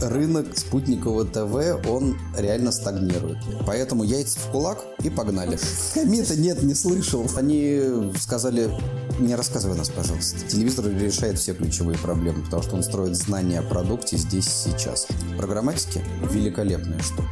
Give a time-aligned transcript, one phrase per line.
[0.00, 3.38] рынок спутникового ТВ, он реально стагнирует.
[3.66, 5.58] Поэтому яйца в кулак и погнали.
[5.94, 7.26] Комита нет, не слышал.
[7.36, 8.70] Они сказали,
[9.18, 10.40] не рассказывай нас, пожалуйста.
[10.48, 15.06] Телевизор решает все ключевые проблемы, потому что он строит знания о продукте здесь и сейчас.
[15.36, 16.02] Программатики–
[16.32, 17.28] великолепная штука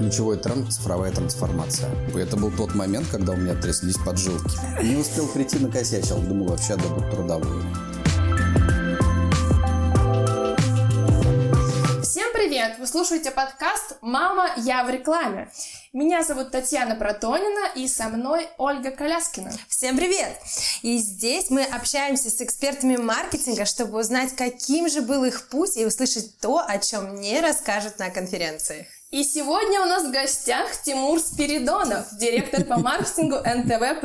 [0.00, 1.90] ключевой тренд– цифровая трансформация.
[2.14, 4.50] Это был тот момент, когда у меня тряслись поджилки.
[4.82, 6.18] Не успел прийти, накосячил.
[6.18, 7.62] Думал, вообще дадут трудовую.
[12.90, 15.48] Слушаете подкаст «Мама, я в рекламе».
[15.92, 19.52] Меня зовут Татьяна Протонина и со мной Ольга Коляскина.
[19.68, 20.36] Всем привет!
[20.82, 25.86] И здесь мы общаемся с экспертами маркетинга, чтобы узнать, каким же был их путь и
[25.86, 28.88] услышать то, о чем не расскажут на конференции.
[29.12, 34.02] И сегодня у нас в гостях Тимур Спиридонов, директор по маркетингу НТВ+.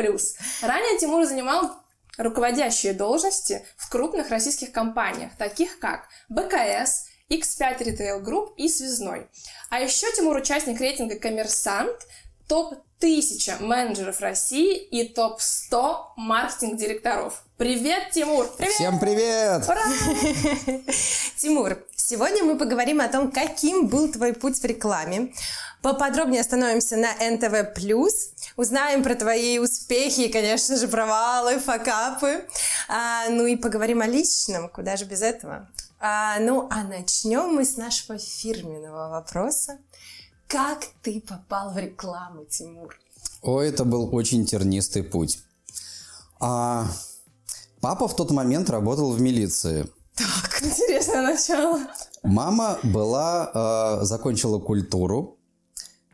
[0.62, 1.71] Ранее Тимур занимал
[2.20, 9.27] руководящие должности в крупных российских компаниях, таких как БКС, X5 Retail Group и Связной.
[9.70, 12.07] А еще Тимур участник рейтинга «Коммерсант»,
[12.48, 17.43] топ-1000 менеджеров России и топ-100 маркетинг-директоров.
[17.57, 18.48] Привет, Тимур!
[18.55, 18.73] Привет!
[18.73, 19.63] Всем привет!
[19.67, 19.82] Ура!
[21.37, 25.34] Тимур, сегодня мы поговорим о том, каким был твой путь в рекламе.
[25.82, 27.76] Поподробнее остановимся на НТВ+,
[28.55, 32.48] узнаем про твои успехи и, конечно же, провалы, факапы.
[32.87, 35.67] А, ну и поговорим о личном, куда же без этого.
[36.07, 39.79] А, ну, а начнем мы с нашего фирменного вопроса.
[40.45, 42.95] Как ты попал в рекламу, Тимур?
[43.41, 45.39] О, это был очень тернистый путь.
[46.39, 46.85] А,
[47.81, 49.89] папа в тот момент работал в милиции.
[50.13, 51.81] Так, интересное начало.
[52.21, 55.39] Мама была, э, закончила культуру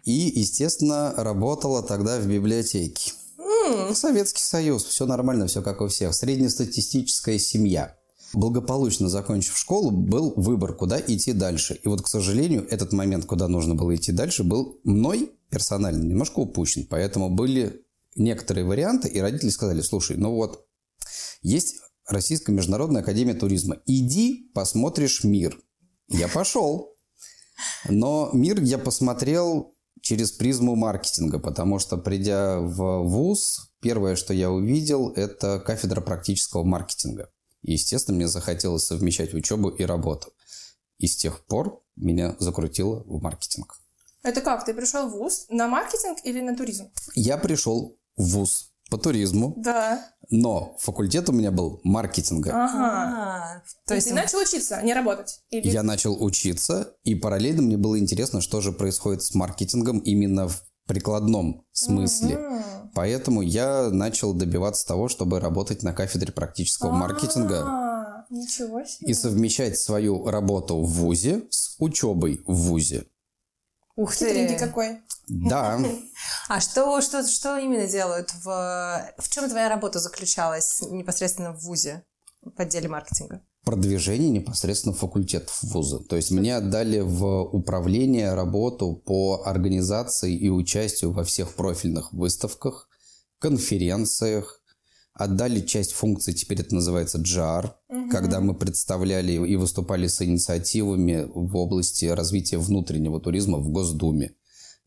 [0.05, 3.11] и, естественно, работала тогда в библиотеке.
[3.37, 3.93] Mm.
[3.93, 6.15] Советский Союз, все нормально, все как у всех.
[6.15, 7.97] Среднестатистическая семья
[8.33, 11.79] благополучно закончив школу, был выбор, куда идти дальше.
[11.83, 16.39] И вот, к сожалению, этот момент, куда нужно было идти дальше, был мной персонально немножко
[16.39, 16.87] упущен.
[16.89, 20.65] Поэтому были некоторые варианты, и родители сказали, слушай, ну вот,
[21.41, 21.75] есть
[22.07, 23.77] Российская международная академия туризма.
[23.85, 25.57] Иди, посмотришь мир.
[26.09, 26.95] Я пошел.
[27.87, 34.51] Но мир я посмотрел через призму маркетинга, потому что, придя в ВУЗ, первое, что я
[34.51, 37.29] увидел, это кафедра практического маркетинга.
[37.61, 40.33] И, естественно, мне захотелось совмещать учебу и работу.
[40.97, 43.79] И с тех пор меня закрутило в маркетинг.
[44.23, 44.65] Это как?
[44.65, 46.91] Ты пришел в ВУЗ на маркетинг или на туризм?
[47.15, 49.53] Я пришел в ВУЗ по туризму.
[49.57, 50.05] Да.
[50.29, 52.51] Но факультет у меня был маркетинга.
[52.53, 53.63] Ага.
[53.87, 55.41] То есть ты начал учиться, а не работать?
[55.49, 55.69] Или...
[55.69, 60.61] Я начал учиться, и параллельно мне было интересно, что же происходит с маркетингом именно в
[60.91, 62.37] прикладном смысле.
[62.37, 62.63] Угу.
[62.93, 67.63] Поэтому я начал добиваться того, чтобы работать на кафедре практического маркетинга.
[67.65, 69.09] А, ничего себе.
[69.09, 73.05] И совмечать свою работу в ВУЗе с учебой в ВУЗе.
[73.95, 74.57] Ух ты!
[74.59, 74.99] какой.
[75.29, 75.79] Да.
[76.49, 78.33] А что, что, что именно делают?
[78.43, 82.03] В, в чем твоя работа заключалась непосредственно в ВУЗе
[82.41, 83.41] в отделе маркетинга?
[83.63, 85.99] Продвижение непосредственно факультетов вуза.
[85.99, 92.89] То есть мне отдали в управление работу по организации и участию во всех профильных выставках,
[93.39, 94.61] конференциях,
[95.13, 98.09] отдали часть функций, теперь это называется GR, угу.
[98.09, 104.35] когда мы представляли и выступали с инициативами в области развития внутреннего туризма в Госдуме.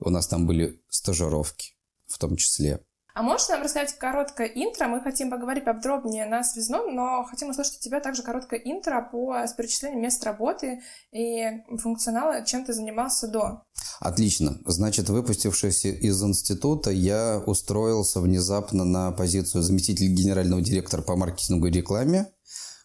[0.00, 1.74] У нас там были стажировки
[2.08, 2.80] в том числе.
[3.14, 4.88] А можешь нам рассказать короткое интро?
[4.88, 9.36] Мы хотим поговорить подробнее на связном, но хотим услышать от тебя также короткое интро по
[9.36, 10.82] с перечислением мест работы
[11.12, 13.62] и функционала, чем ты занимался до.
[14.00, 14.58] Отлично.
[14.64, 21.70] Значит, выпустившись из института, я устроился внезапно на позицию заместителя генерального директора по маркетингу и
[21.70, 22.32] рекламе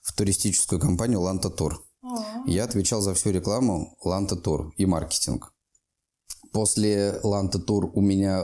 [0.03, 1.83] в туристическую компанию «Ланта Тур».
[2.45, 5.53] Я отвечал за всю рекламу «Ланта Тур» и маркетинг.
[6.51, 8.43] После «Ланта Тур» у меня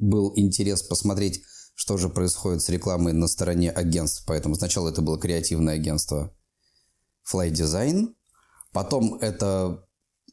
[0.00, 1.42] был интерес посмотреть,
[1.74, 4.24] что же происходит с рекламой на стороне агентств.
[4.26, 6.34] Поэтому сначала это было креативное агентство
[7.32, 8.14] Fly Design.
[8.72, 9.86] Потом это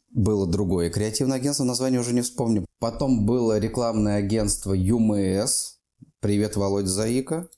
[0.09, 2.65] было другое креативное агентство, название уже не вспомню.
[2.79, 5.77] Потом было рекламное агентство ЮМС.
[6.19, 7.49] Привет, Володь Заика.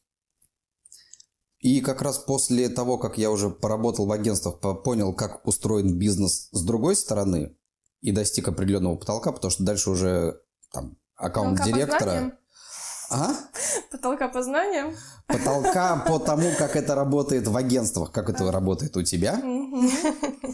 [1.59, 6.50] И как раз после того, как я уже поработал в агентствах, понял, как устроен бизнес
[6.51, 7.56] с другой стороны
[8.01, 10.41] и достиг определенного потолка, потому что дальше уже
[10.71, 12.33] там аккаунт директора.
[13.12, 13.33] А?
[13.92, 14.95] Потолка по знаниям.
[15.25, 19.42] Потолка по тому, как это работает в агентствах, как это работает у тебя.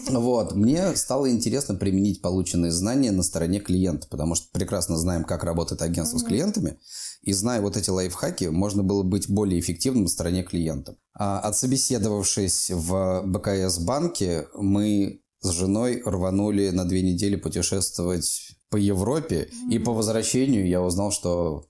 [0.10, 0.56] Вот.
[0.56, 5.82] Мне стало интересно применить полученные знания на стороне клиента, потому что прекрасно знаем, как работает
[5.82, 6.80] агентство с клиентами.
[7.22, 10.96] И зная вот эти лайфхаки, можно было быть более эффективным на стороне клиента.
[11.14, 19.50] А отсобеседовавшись в БКС банке, мы с женой рванули на две недели путешествовать по Европе,
[19.50, 19.74] mm-hmm.
[19.74, 21.68] и по возвращению я узнал, что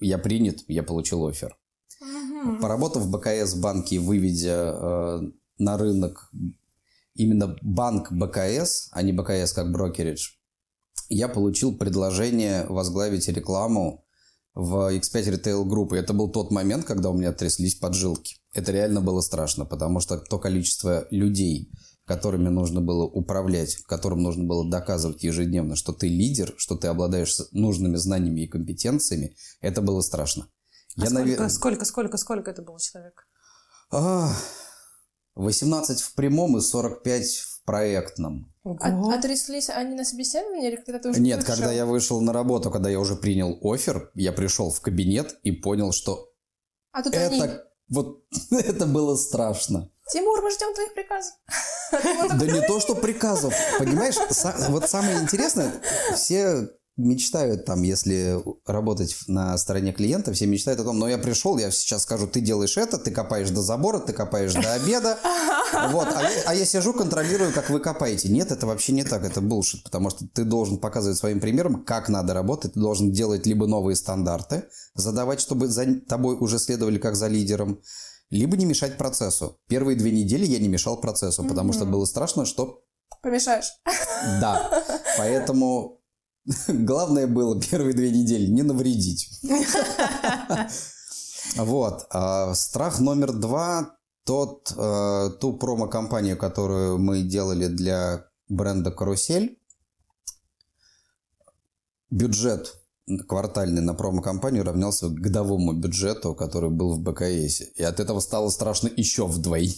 [0.00, 1.56] я принят, я получил офер.
[2.02, 2.60] Mm-hmm.
[2.60, 5.20] Поработав в БКС банке, выведя э,
[5.58, 6.30] на рынок
[7.14, 10.30] именно банк БКС, а не БКС как брокеридж,
[11.08, 14.06] я получил предложение возглавить рекламу
[14.54, 15.94] в X5 Retail Group.
[15.94, 18.36] И это был тот момент, когда у меня тряслись поджилки.
[18.54, 21.70] Это реально было страшно, потому что то количество людей,
[22.10, 27.38] которыми нужно было управлять, которым нужно было доказывать ежедневно, что ты лидер, что ты обладаешь
[27.52, 30.48] нужными знаниями и компетенциями, это было страшно.
[30.96, 31.50] А Я сколько, навер...
[31.50, 33.28] сколько, сколько, сколько это было человек?
[33.92, 34.34] А,
[35.36, 38.52] 18 в прямом и 45 в проектном.
[38.64, 41.54] А, отряслись они на собеседовании или когда ты уже Нет, вышел?
[41.54, 45.52] когда я вышел на работу, когда я уже принял офер, я пришел в кабинет и
[45.52, 46.32] понял, что
[46.90, 47.52] а тут это они...
[47.88, 49.92] вот это было страшно.
[50.12, 51.34] Тимур, мы ждем твоих приказов.
[52.38, 53.54] Да не то, что приказов.
[53.78, 54.14] Понимаешь,
[54.68, 55.72] вот самое интересное,
[56.14, 61.58] все мечтают там, если работать на стороне клиента, все мечтают о том, ну я пришел,
[61.58, 65.18] я сейчас скажу, ты делаешь это, ты копаешь до забора, ты копаешь до обеда,
[65.90, 68.28] вот, а я, а я сижу, контролирую, как вы копаете.
[68.28, 72.08] Нет, это вообще не так, это булшит, потому что ты должен показывать своим примером, как
[72.08, 74.64] надо работать, ты должен делать либо новые стандарты,
[74.94, 77.80] задавать, чтобы за тобой уже следовали как за лидером,
[78.30, 79.58] либо не мешать процессу.
[79.68, 82.82] Первые две недели я не мешал процессу, потому что было страшно, что...
[83.22, 83.70] Помешаешь.
[84.40, 84.82] Да,
[85.18, 86.00] поэтому
[86.68, 89.40] главное было первые две недели не навредить.
[91.56, 92.06] Вот.
[92.10, 99.58] А страх номер два тот, э, ту промо-компанию, которую мы делали для бренда «Карусель»,
[102.10, 102.79] бюджет
[103.18, 107.62] квартальный на промо-компанию равнялся годовому бюджету, который был в БКС.
[107.76, 109.74] И от этого стало страшно еще вдвойне.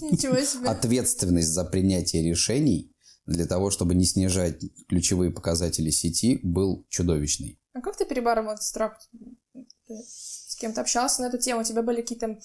[0.00, 0.68] Ничего себе.
[0.68, 2.92] Ответственность за принятие решений
[3.26, 7.60] для того, чтобы не снижать ключевые показатели сети, был чудовищный.
[7.74, 8.98] А как ты перебарывал этот страх?
[9.52, 11.60] Ты с кем-то общался на эту тему?
[11.60, 12.38] У тебя были какие-то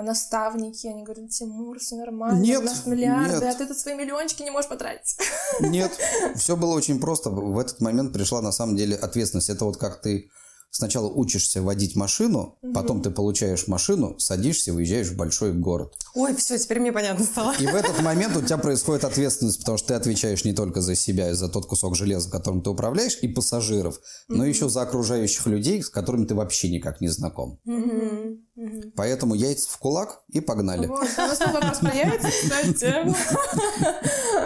[0.00, 3.54] наставники, они говорят, Тимур, все нормально, нет, у нас миллиарды, нет.
[3.54, 5.16] а ты тут свои миллиончики не можешь потратить.
[5.60, 5.92] Нет,
[6.36, 7.28] все было очень просто.
[7.30, 9.50] В этот момент пришла на самом деле ответственность.
[9.50, 10.30] Это вот как ты
[10.72, 12.72] сначала учишься водить машину, угу.
[12.72, 15.94] потом ты получаешь машину, садишься, выезжаешь в большой город.
[16.14, 17.54] Ой, все, теперь мне понятно стало.
[17.60, 20.94] И в этот момент у тебя происходит ответственность, потому что ты отвечаешь не только за
[20.94, 23.96] себя и за тот кусок железа, которым ты управляешь, и пассажиров,
[24.28, 24.38] угу.
[24.38, 27.60] но еще за окружающих людей, с которыми ты вообще никак не знаком.
[27.66, 28.38] Угу.
[28.56, 28.92] Угу.
[28.96, 30.86] Поэтому яйца в кулак и погнали.
[30.86, 33.14] Вот, у нас вопрос про яйца, кстати.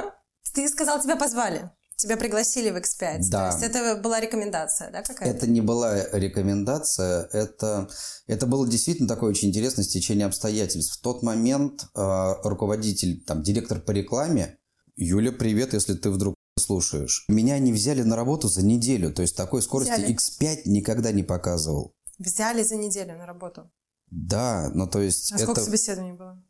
[0.54, 1.70] Ты сказал, тебя позвали.
[1.96, 3.30] Тебя пригласили в X5.
[3.30, 3.50] Да.
[3.50, 5.34] То есть это была рекомендация, да, какая-то?
[5.34, 7.88] Это не была рекомендация, это,
[8.26, 10.98] это было действительно такое очень интересное стечение обстоятельств.
[10.98, 14.58] В тот момент э, руководитель, там, директор по рекламе,
[14.96, 17.24] Юля, привет, если ты вдруг слушаешь.
[17.28, 20.14] Меня не взяли на работу за неделю, то есть такой скорости взяли.
[20.14, 21.94] X5 никогда не показывал.
[22.18, 23.70] Взяли за неделю на работу?
[24.10, 25.32] Да, ну то есть...
[25.32, 25.44] А это...
[25.44, 26.42] сколько собеседований было?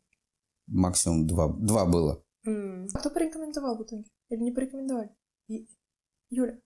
[0.67, 2.21] Максимум два, два было.
[2.45, 4.03] А кто порекомендовал в итоге?
[4.29, 5.09] Или не порекомендовали?
[6.29, 6.59] Юля.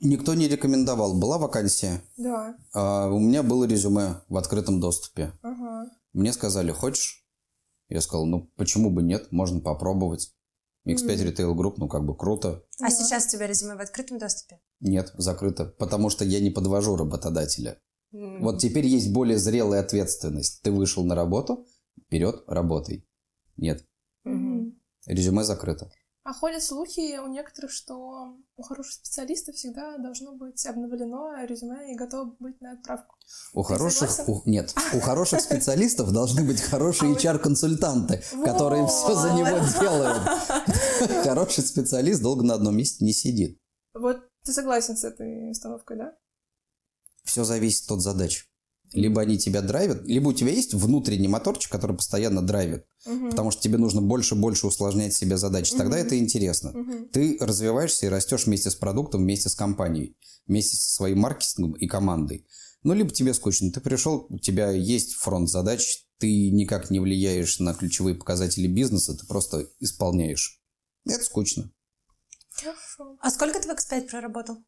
[0.00, 1.18] Никто не рекомендовал.
[1.18, 2.02] Была вакансия.
[2.16, 2.56] Да.
[2.72, 5.32] А, у меня было резюме в открытом доступе.
[5.42, 5.90] Ага.
[6.12, 7.26] Мне сказали, хочешь?
[7.88, 10.34] Я сказал, ну почему бы нет, можно попробовать.
[10.86, 11.34] X5 mm.
[11.34, 12.64] Retail Group, ну как бы круто.
[12.80, 12.90] А да.
[12.90, 14.60] сейчас у тебя резюме в открытом доступе?
[14.80, 15.66] Нет, закрыто.
[15.66, 17.78] Потому что я не подвожу работодателя.
[18.14, 18.38] Mm.
[18.40, 20.62] Вот теперь есть более зрелая ответственность.
[20.62, 21.66] Ты вышел на работу,
[22.06, 23.06] вперед, работай.
[23.56, 23.86] Нет.
[24.26, 24.72] Mm-hmm.
[25.06, 25.92] Резюме закрыто.
[26.22, 31.96] А ходят слухи у некоторых, что у хороших специалистов всегда должно быть обновлено резюме и
[31.96, 33.16] готово быть на отправку.
[33.54, 34.28] У Ты хороших...
[34.28, 40.22] У, нет, у хороших специалистов должны быть хорошие HR-консультанты, которые все за него делают.
[41.24, 43.58] Хороший специалист долго на одном месте не сидит.
[43.94, 46.14] Вот ты согласен с этой установкой, да?
[47.24, 48.49] Все зависит от задач.
[48.92, 52.86] Либо они тебя драйвят, либо у тебя есть внутренний моторчик, который постоянно драйвит.
[53.06, 53.30] Угу.
[53.30, 55.76] Потому что тебе нужно больше-больше усложнять себе задачи.
[55.76, 56.06] Тогда угу.
[56.06, 56.70] это интересно.
[56.70, 57.08] Угу.
[57.12, 60.16] Ты развиваешься и растешь вместе с продуктом, вместе с компанией,
[60.46, 62.46] вместе со своим маркетингом и командой.
[62.82, 63.70] Ну, либо тебе скучно.
[63.70, 69.16] Ты пришел, у тебя есть фронт задач, ты никак не влияешь на ключевые показатели бизнеса,
[69.16, 70.60] ты просто исполняешь.
[71.06, 71.70] Это скучно.
[72.50, 73.16] Хорошо.
[73.20, 74.58] А сколько ты в X5 проработал?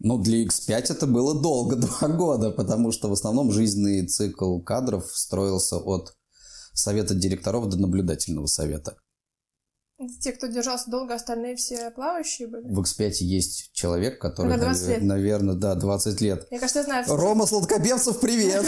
[0.00, 5.10] Ну, для X5 это было долго, два года, потому что в основном жизненный цикл кадров
[5.12, 6.14] строился от
[6.72, 8.96] совета директоров до наблюдательного совета.
[10.20, 12.62] Те, кто держался долго, остальные все плавающие были.
[12.68, 15.02] В X5 есть человек, который, Когда 20 лет.
[15.02, 16.46] наверное, да, 20 лет.
[16.50, 18.64] Мне кажется, я знаю, Рома Сладкопевцев, привет!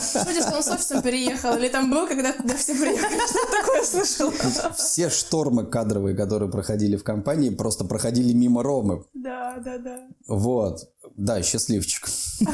[0.00, 3.82] Судя, что он с офисом переехал, или там был, когда туда все приехали, что такое
[3.82, 4.32] слышал.
[4.76, 9.04] Все штормы кадровые, которые проходили в компании, просто проходили мимо Ромы.
[9.14, 10.08] Да, да, да.
[10.28, 10.90] Вот.
[11.16, 12.08] Да, счастливчик.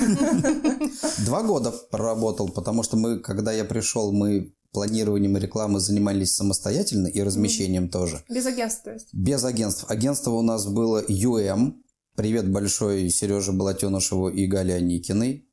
[1.26, 7.23] Два года проработал, потому что мы, когда я пришел, мы планированием рекламы занимались самостоятельно и
[7.23, 8.23] размещением тоже.
[8.29, 9.09] Без агентства, то есть.
[9.12, 9.85] Без агентств.
[9.89, 11.75] Агентство у нас было UM.
[12.17, 15.47] Привет большой Сереже Балатенышеву и Гале Аникиной.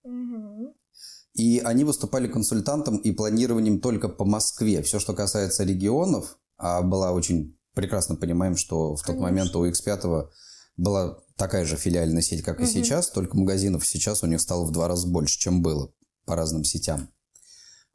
[1.33, 4.81] И они выступали консультантом и планированием только по Москве.
[4.81, 9.23] Все, что касается регионов, а была очень прекрасно понимаем, что в тот Конечно.
[9.23, 10.29] момент у X5
[10.77, 12.71] была такая же филиальная сеть, как и Мгм.
[12.71, 15.91] сейчас, только магазинов сейчас у них стало в два раза больше, чем было
[16.25, 17.09] по разным сетям.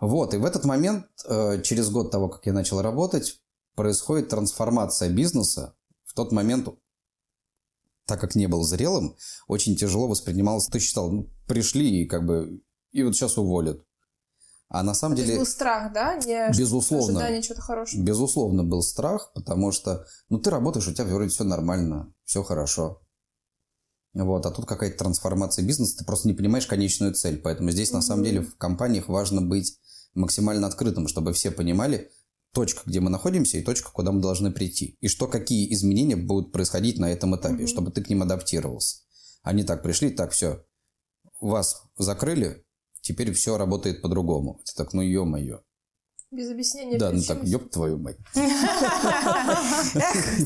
[0.03, 3.41] Вот, и в этот момент, э, через год того, как я начал работать,
[3.77, 5.77] происходит трансформация бизнеса.
[6.05, 6.69] В тот момент,
[8.07, 9.15] так как не был зрелым,
[9.47, 10.67] очень тяжело воспринималось.
[10.67, 13.87] Ты считал, ну, пришли и как бы, и вот сейчас уволят.
[14.69, 16.17] А на самом То деле, был страх, да?
[16.17, 18.03] Не безусловно, ожидание чего-то хорошего.
[18.03, 23.03] безусловно был страх, потому что, ну, ты работаешь, у тебя вроде все нормально, все хорошо.
[24.15, 27.41] Вот, а тут какая-то трансформация бизнеса, ты просто не понимаешь конечную цель.
[27.41, 29.79] Поэтому здесь, на самом деле, в компаниях важно быть
[30.15, 32.11] максимально открытым, чтобы все понимали
[32.53, 34.99] точка, где мы находимся, и точка, куда мы должны прийти.
[35.01, 37.67] И что, какие изменения будут происходить на этом этапе, Мгм.
[37.67, 38.99] чтобы ты к ним адаптировался.
[39.43, 40.65] Они так пришли, так, все,
[41.41, 42.65] вас закрыли,
[43.01, 44.61] теперь все работает по-другому.
[44.65, 45.61] Ты так, ну, ё-моё.
[46.33, 46.97] Без объяснения.
[46.99, 48.17] Да, ну так, ёб твою мать.
[48.35, 48.49] Эх,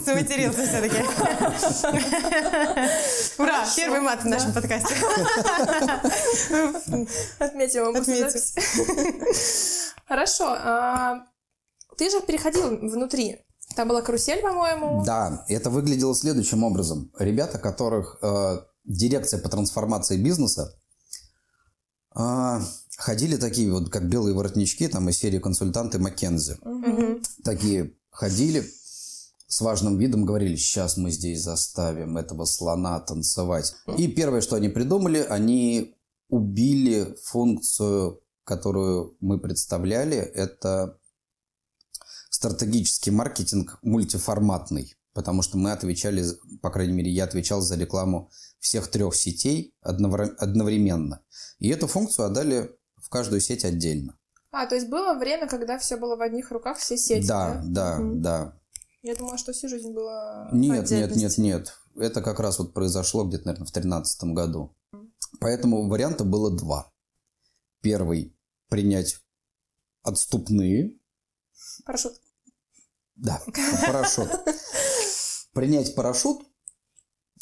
[0.04, 0.96] заматерился все-таки.
[3.38, 3.76] Ура, Хорошо.
[3.76, 4.94] первый мат в нашем подкасте.
[7.38, 8.40] Отметим его после Отметим.
[8.40, 8.60] записи.
[10.08, 10.44] Хорошо.
[10.58, 11.22] а,
[11.96, 13.38] Ты же переходил внутри.
[13.76, 15.04] Там была карусель, по-моему.
[15.04, 17.12] Да, это выглядело следующим образом.
[17.16, 20.72] Ребята, которых э, дирекция по трансформации бизнеса
[22.18, 22.60] э,
[22.96, 26.58] ходили такие вот, как белые воротнички, там из серии консультанты Маккензи.
[26.62, 27.22] Мгм.
[27.44, 28.64] Такие ходили
[29.48, 33.74] с важным видом, говорили, сейчас мы здесь заставим этого слона танцевать.
[33.96, 35.94] И первое, что они придумали, они
[36.28, 40.98] убили функцию, которую мы представляли, это
[42.30, 46.24] стратегический маркетинг мультиформатный, потому что мы отвечали,
[46.60, 51.20] по крайней мере, я отвечал за рекламу всех трех сетей одновре- одновременно.
[51.58, 52.75] И эту функцию отдали
[53.06, 54.18] в каждую сеть отдельно.
[54.50, 57.98] А, то есть было время, когда все было в одних руках, все сети, да, да,
[57.98, 58.20] Мгм.
[58.22, 58.58] да.
[59.02, 60.48] Я думала, что всю жизнь было...
[60.52, 61.76] Нет, нет, нет, нет.
[61.94, 64.76] Это как раз вот произошло где-то, наверное, в тринадцатом году.
[65.38, 66.92] Поэтому варианта было два.
[67.80, 68.36] Первый–
[68.68, 69.18] принять
[70.02, 70.98] отступные,
[71.84, 72.20] Парашют.
[73.14, 73.40] да,
[73.86, 74.30] парашют.
[75.52, 76.40] Принять парашют,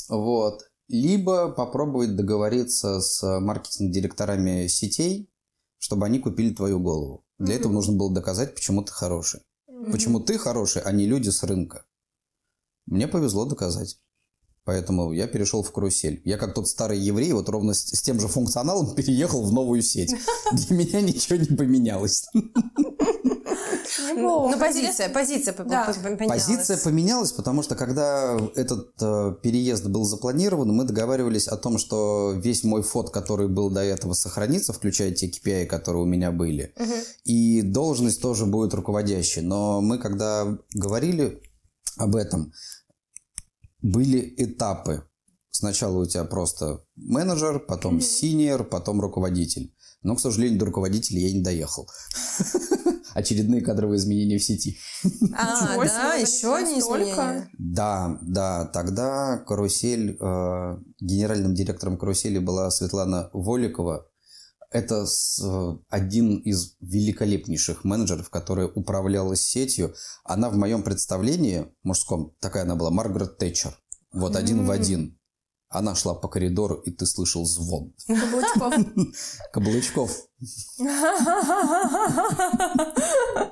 [0.08, 5.30] вот, либо попробовать договориться с маркетинг-директорами сетей,
[5.84, 7.26] чтобы они купили твою голову.
[7.38, 7.60] Для Мгм.
[7.60, 9.40] этого нужно было доказать, почему ты хороший.
[9.68, 9.92] Мгм.
[9.92, 11.84] Почему ты хороший, а не люди с рынка?
[12.86, 13.98] Мне повезло доказать.
[14.64, 16.22] Поэтому я перешел в карусель.
[16.24, 19.82] Я как тот старый еврей, вот ровно с, с тем же функционалом переехал в новую
[19.82, 20.14] сеть.
[20.52, 22.24] Для меня ничего не поменялось.
[23.44, 24.54] Неплохо.
[24.54, 25.96] Ну, позиция, позиция поменялась.
[26.28, 32.32] Позиция поменялась, потому что когда этот э, переезд был запланирован, мы договаривались о том, что
[32.32, 36.74] весь мой фот, который был до этого, сохранится, включая те KPI, которые у меня были.
[37.24, 39.42] И должность тоже будет руководящей.
[39.42, 41.42] Но мы, когда говорили
[41.96, 42.52] об этом,
[43.82, 45.04] были этапы.
[45.50, 49.72] Сначала у тебя просто менеджер, потом синьор, потом руководитель.
[50.02, 51.88] Но, к сожалению, до руководителя я не доехал.
[53.14, 54.78] Очередные кадровые изменения в сети.
[55.36, 57.48] А, да, еще не изменения.
[57.58, 64.06] Да, да, тогда карусель, э, генеральным директором карусели была Светлана Воликова.
[64.70, 69.94] Это э, один из великолепнейших менеджеров, которая управляла сетью.
[70.24, 73.76] Она в моем представлении мужском, такая она была, Маргарет Тэтчер.
[74.12, 75.18] Вот один в один.
[75.74, 78.74] Она шла по коридору, и ты слышал звон Каблучков.
[79.52, 80.10] каблучков.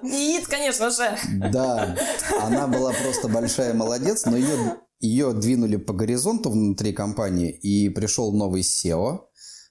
[0.05, 1.19] Яиц, конечно же.
[1.51, 1.97] Да,
[2.41, 8.33] она была просто большая молодец, но ее, ее двинули по горизонту внутри компании, и пришел
[8.33, 9.23] новый SEO,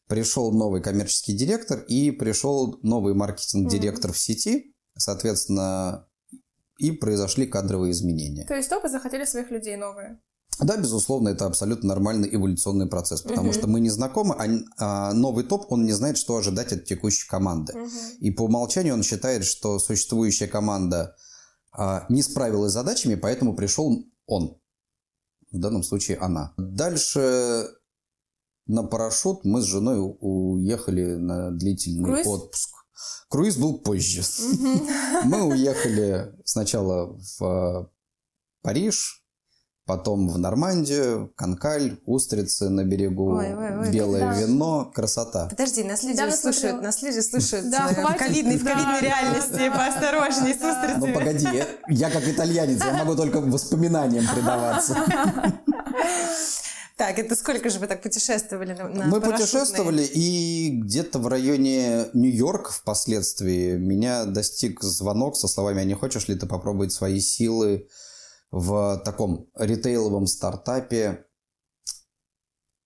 [0.07, 6.05] пришел новый коммерческий директор, и пришел новый маркетинг-директор в сети, соответственно,
[6.77, 8.45] и произошли кадровые изменения.
[8.45, 10.19] То есть топы захотели своих людей новые.
[10.61, 13.53] Да, безусловно, это абсолютно нормальный эволюционный процесс, потому Мгм.
[13.53, 17.27] что мы не знакомы, а, а новый топ, он не знает, что ожидать от текущей
[17.27, 17.73] команды.
[17.73, 17.89] Мгм.
[18.19, 21.15] И по умолчанию он считает, что существующая команда
[21.73, 24.57] а, не справилась с задачами, поэтому пришел он.
[25.51, 26.53] В данном случае она.
[26.57, 27.67] Дальше
[28.67, 32.27] на парашют мы с женой уехали на длительный Круиз?
[32.27, 32.69] отпуск.
[33.29, 34.21] Круиз был позже.
[35.23, 37.89] Мы уехали сначала в
[38.61, 39.20] Париж,
[39.85, 44.39] потом в Нормандию, Канкаль, устрицы на берегу, Ой, ой, ой, белое да.
[44.39, 45.47] вино, красота.
[45.49, 46.81] Подожди, нас люди Недавно слушают, смотрела.
[46.81, 49.71] нас люди слушают Да, э, в ковидной, в Да, ковидной да, реальности, да.
[49.71, 50.71] поосторожней с Да.
[50.71, 51.05] устрицами.
[51.07, 54.95] Ну погоди, я, я как итальянец, я могу только воспоминаниям предаваться.
[56.97, 59.31] Так, это сколько же вы так путешествовали на, на Мы парашютной?
[59.31, 66.27] путешествовали, и где-то в районе Нью-Йорка впоследствии меня достиг звонок со словами «А не хочешь
[66.27, 67.87] ли ты попробовать свои силы
[68.51, 71.25] в таком ритейловом стартапе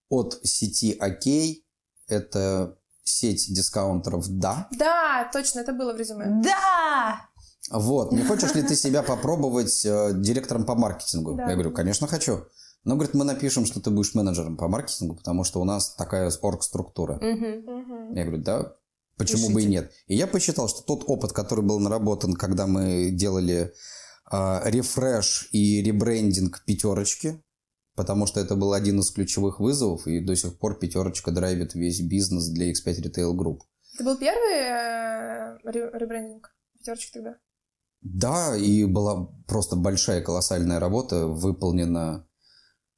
[0.10, 1.68] от сети «Окей».
[2.08, 4.68] Это сеть дискаунтеров «Да».
[4.78, 6.42] Да, точно, это было в резюме.
[6.44, 7.30] Да!
[7.72, 11.34] Вот, не хочешь ли ты себя попробовать э, директором по маркетингу?
[11.34, 11.48] Да.
[11.48, 12.46] Я говорю, конечно, хочу.
[12.84, 16.32] Но, говорит, мы напишем, что ты будешь менеджером по маркетингу, потому что у нас такая
[16.42, 17.16] орг-структура.
[17.16, 17.66] Мгм.
[17.66, 18.14] Мгм.
[18.14, 18.74] Я говорю, да,
[19.18, 19.72] почему бы и Пишите.
[19.72, 19.92] нет.
[20.06, 23.74] И я посчитал, что тот опыт, который был наработан, когда мы делали
[24.66, 27.42] рефреш и ребрендинг пятерочки,
[27.96, 32.02] потому что это был один из ключевых вызовов, и до сих пор пятерочка драйвит весь
[32.02, 33.60] бизнес для X5 Retail Group.
[33.96, 36.54] Это был первый э, ре- ребрендинг?
[36.78, 37.38] Пятерочки тогда?
[38.02, 42.28] Да, и была просто большая колоссальная работа, выполнена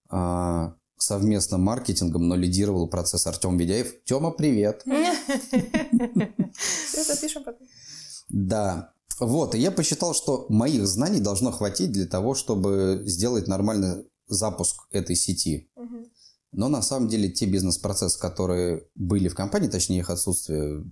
[0.10, 4.04] а, совместным маркетингом, но лидировал процесс Артем Ведяев.
[4.04, 4.84] Тема, привет!
[6.54, 7.68] Все запишем потом.
[8.30, 8.94] Да.
[9.20, 14.88] Вот, и я посчитал, что моих знаний должно хватить для того, чтобы сделать нормальный запуск
[14.92, 15.70] этой сети.
[16.52, 20.84] Но на самом деле те бизнес-процессы, которые были в компании, точнее их отсутствие,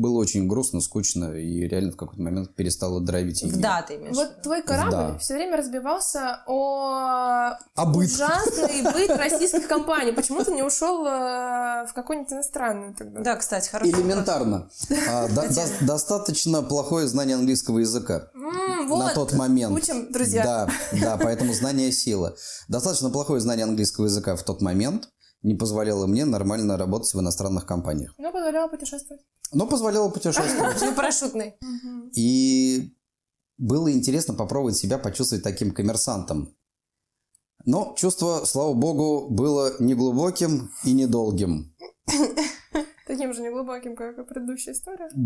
[0.00, 3.60] было очень грустно, скучно и реально в какой-то момент перестало драйвить В идею.
[3.62, 4.14] да, ты имеешь.
[4.16, 5.18] Вот твой корабль Да.
[5.18, 8.10] все время разбивался о А быт?
[8.10, 10.12] ужасный быт российских компаний.
[10.12, 13.20] Почему ты не ушел э, в какую-нибудь иностранную тогда?
[13.20, 14.04] Да, кстати, хороший вопрос.
[14.04, 14.68] Элементарно.
[15.10, 18.28] А, до- до- достаточно плохое знание английского языка.
[18.34, 19.74] На тот момент.
[19.76, 20.42] Учим, друзья.
[20.44, 20.68] Да,
[21.00, 22.34] да, поэтому знание сила.
[22.68, 25.08] Достаточно плохое знание английского языка в тот момент
[25.42, 28.14] не позволяло мне нормально работать в иностранных компаниях.
[28.18, 29.22] Но позволяла путешествовать.
[29.52, 30.80] Но позволяло путешествовать.
[30.80, 31.56] На парашютной.
[32.14, 32.94] И
[33.58, 36.56] было интересно попробовать себя почувствовать таким коммерсантом.
[37.64, 41.74] Но чувство, слава богу, было неглубоким и недолгим.
[43.06, 45.10] Таким же неглубоким, как и предыдущая история.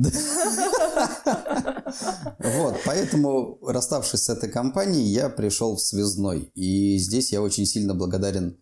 [2.38, 6.50] Вот, поэтому, расставшись с этой компанией, я пришел в связной.
[6.54, 8.60] И здесь я очень сильно благодарен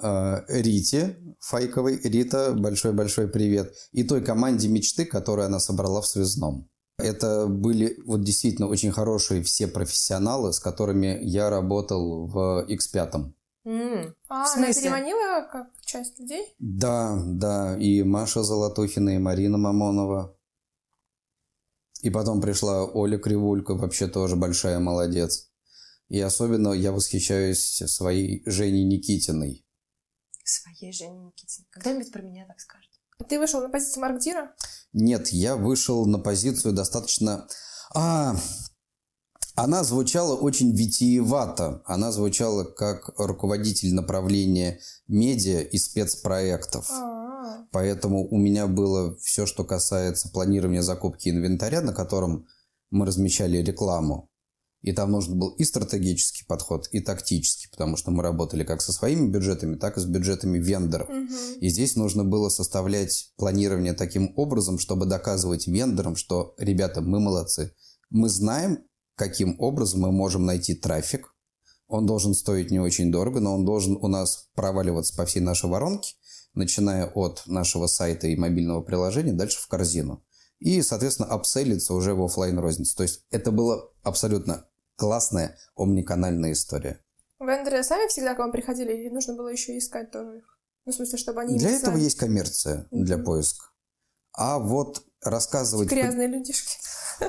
[0.00, 2.00] Рите Файковой.
[2.02, 3.74] Рита, большой-большой привет.
[3.92, 6.68] И той команде мечты, которую она собрала в связном.
[6.98, 13.32] Это были вот действительно очень хорошие все профессионалы, с которыми я работал в X5.
[13.64, 14.82] М, А, В она смысле?
[14.82, 16.54] переманила как часть людей?
[16.58, 20.34] Да, да, и Маша Золотухина, и Марина Мамонова.
[22.02, 25.50] И потом пришла Оля Кривулька, вообще тоже большая молодец.
[26.08, 29.64] И особенно я восхищаюсь своей Женей Никитиной.
[30.48, 31.68] Своей Жене Никитиной.
[31.70, 32.90] Когда-нибудь про меня так скажет.
[33.28, 34.54] Ты вышел на позицию маркдира?
[34.92, 37.46] Нет, я вышел на позицию достаточно...
[37.94, 38.36] А,
[39.54, 41.82] она звучала очень витиевато.
[41.84, 46.88] Она звучала как руководитель направления медиа и спецпроектов.
[46.90, 52.46] А, Поэтому у меня было все, что касается планирования закупки инвентаря, на котором
[52.90, 54.30] мы размещали рекламу.
[54.82, 58.92] И там нужен был и стратегический подход, и тактический, потому что мы работали как со
[58.92, 61.08] своими бюджетами, так и с бюджетами вендоров.
[61.08, 61.58] мгм.
[61.60, 67.72] И здесь нужно было составлять планирование таким образом, чтобы доказывать вендорам, что, ребята, мы молодцы.
[68.10, 68.84] Мы знаем,
[69.16, 71.34] каким образом мы можем найти трафик.
[71.88, 75.68] Он должен стоить не очень дорого, но он должен у нас проваливаться по всей нашей
[75.68, 76.14] воронке,
[76.54, 80.22] начиная от нашего сайта и мобильного приложения, дальше в корзину.
[80.60, 82.96] И, соответственно, апселлиться уже в офлайн розницу.
[82.96, 84.67] То есть это была абсолютно
[84.98, 87.00] классная омниканальная история.
[87.40, 90.58] Вендоры сами всегда к вам приходили, или нужно было еще искать тоже их?
[90.84, 91.56] Ну, в смысле, чтобы они...
[91.56, 93.24] Для этого сами- есть коммерция, для Мгм.
[93.24, 93.66] поиска.
[94.32, 95.88] А вот рассказывать...
[95.88, 96.76] Грязные людишки.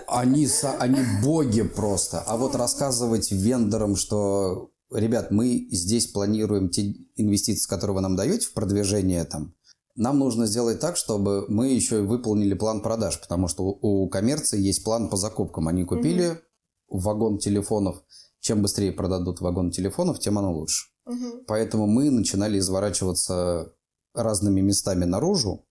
[0.08, 0.48] Они,
[0.80, 2.22] они боги просто.
[2.22, 8.48] А вот рассказывать вендорам, что, ребят, мы здесь планируем те инвестиции, которые вы нам даете
[8.48, 9.54] в продвижение там,
[9.96, 14.10] нам нужно сделать так, чтобы мы еще и выполнили план продаж, потому что у у
[14.10, 15.68] коммерции есть план по закупкам.
[15.68, 16.40] Они купили
[16.90, 18.04] вагон телефонов.
[18.40, 20.88] Чем быстрее продадут вагон телефонов, тем оно лучше.
[21.06, 21.46] Мгм.
[21.48, 23.74] Поэтому мы начинали изворачиваться
[24.14, 25.66] разными местами наружу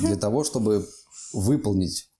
[0.00, 0.86] для того, чтобы
[1.32, 2.10] выполнить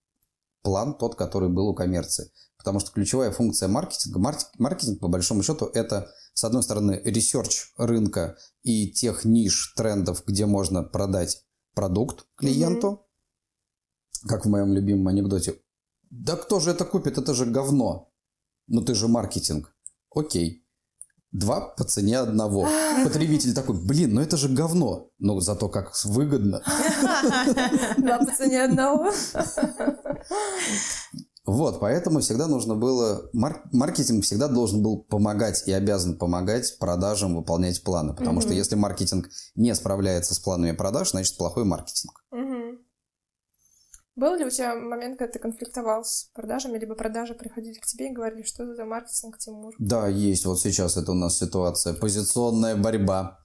[0.63, 2.31] план тот, который был у коммерции.
[2.59, 4.19] Потому что ключевая функция маркетинга,
[4.59, 10.47] маркетинг, по большому счету, это, с одной стороны, research рынка и тех ниш, трендов, где
[10.47, 13.07] можно продать продукт клиенту,
[14.25, 14.29] mm-hmm.
[14.29, 15.61] как в моем любимом анекдоте.
[16.11, 17.19] Да кто же это купит?
[17.19, 18.14] Это же говно.
[18.67, 19.75] Ну ты же маркетинг.
[20.15, 20.65] Окей.
[21.33, 22.69] Два по цене одного.
[23.03, 25.11] Потребитель такой, блин, ну это же говно.
[25.19, 26.63] Ну зато как выгодно.
[27.99, 29.11] Два по цене одного.
[31.47, 33.29] Вот, поэтому всегда нужно было...
[33.33, 38.15] Маркетинг всегда должен был помогать и обязан помогать продажам выполнять планы.
[38.15, 38.45] Потому mm-hmm.
[38.45, 42.25] что если маркетинг не справляется с планами продаж, значит плохой маркетинг.
[42.33, 42.79] Mm-hmm.
[44.17, 48.11] Был ли у тебя момент, когда ты конфликтовал с продажами, либо продажи приходили к тебе
[48.11, 49.75] и говорили, что это за маркетинг, Тимур?
[49.79, 50.47] Да, есть.
[50.47, 51.95] Вот сейчас это у нас ситуация.
[51.95, 53.41] Позиционная борьба.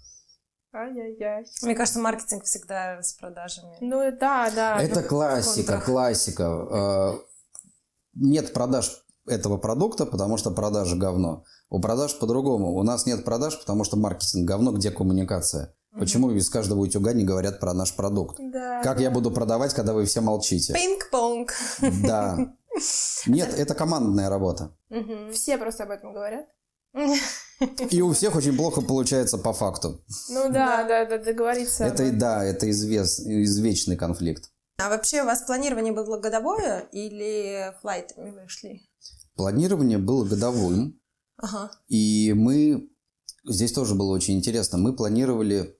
[0.72, 1.46] Ай-яй-яй.
[1.64, 3.78] Мне кажется, маркетинг всегда с продажами.
[3.82, 4.80] Ну да, да.
[4.80, 7.20] Это классика, классика а,
[8.14, 11.46] нет продаж этого продукта, потому что продажи говно.
[11.70, 12.74] У продаж по-другому.
[12.76, 15.76] У нас нет продаж, потому что маркетинг говно, где коммуникация.
[15.92, 18.38] Почему из каждого утюга не говорят про наш продукт?
[18.40, 18.82] Да.
[18.84, 20.74] Как я буду продавать, когда вы все молчите?
[20.74, 21.54] Пинг-понг.
[22.04, 22.38] Да.
[23.28, 24.76] Нет, это командная работа.
[25.32, 26.46] Все просто об этом говорят.
[27.92, 30.04] И у всех очень плохо получается по факту.
[30.30, 31.84] Ну да, да, да, договориться.
[31.84, 34.50] Это и да, это извест, извечный конфликт.
[34.78, 38.90] А вообще у вас планирование было годовое или флайтами вы шли?
[39.36, 40.99] Планирование было годовым.
[41.40, 41.72] Ага.
[41.88, 42.90] И мы...
[43.46, 44.78] Здесь тоже было очень интересно.
[44.78, 45.76] Мы планировали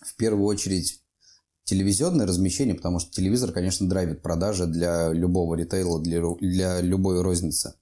[0.00, 1.02] в первую очередь
[1.64, 7.74] телевизионное размещение, потому что телевизор, конечно, драйвит продажи для любого ритейла, для, для любой розницы.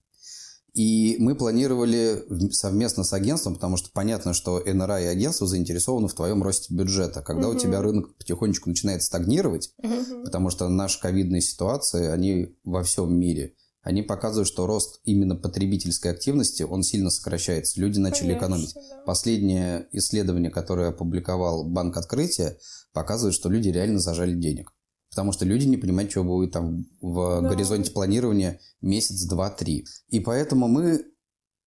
[0.75, 6.15] И мы планировали совместно с агентством, потому что понятно, что НРА и агентство заинтересованы в
[6.15, 7.23] твоем росте бюджета.
[7.23, 7.57] Когда угу.
[7.57, 10.23] у тебя рынок потихонечку начинает стагнировать, угу.
[10.25, 16.11] потому что наши ковидные ситуации, они во всем мире, они показывают, что рост именно потребительской
[16.11, 17.81] активности, он сильно сокращается.
[17.81, 18.75] Люди начали Конечно, экономить.
[18.75, 19.03] Да.
[19.07, 22.59] Последнее исследование, которое опубликовал Банк Открытия,
[22.93, 24.73] показывает, что люди реально зажали денег.
[25.11, 27.49] Потому что люди не понимают, что будет там в да.
[27.49, 29.87] горизонте планирования месяц, два, три.
[30.09, 31.05] И поэтому мы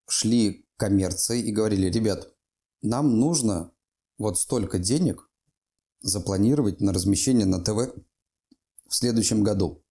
[0.08, 2.28] шли к коммерции и говорили, ребят,
[2.82, 3.72] нам нужно
[4.18, 5.28] вот столько денег
[6.02, 7.94] запланировать на размещение на ТВ
[8.88, 9.82] в следующем году.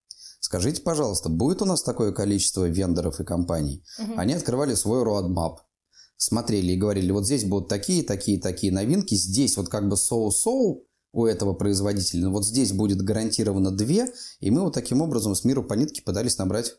[0.51, 3.85] Скажите, пожалуйста, будет у нас такое количество вендоров и компаний?
[3.97, 4.15] Угу.
[4.17, 5.59] Они открывали свой roadmap,
[6.17, 10.83] смотрели и говорили, вот здесь будут такие, такие, такие новинки, здесь вот как бы соу-соу,
[11.13, 12.23] у этого производителя.
[12.23, 14.11] Но вот здесь будет гарантированно две,
[14.41, 16.73] и мы вот таким образом с миру по нитке пытались набрать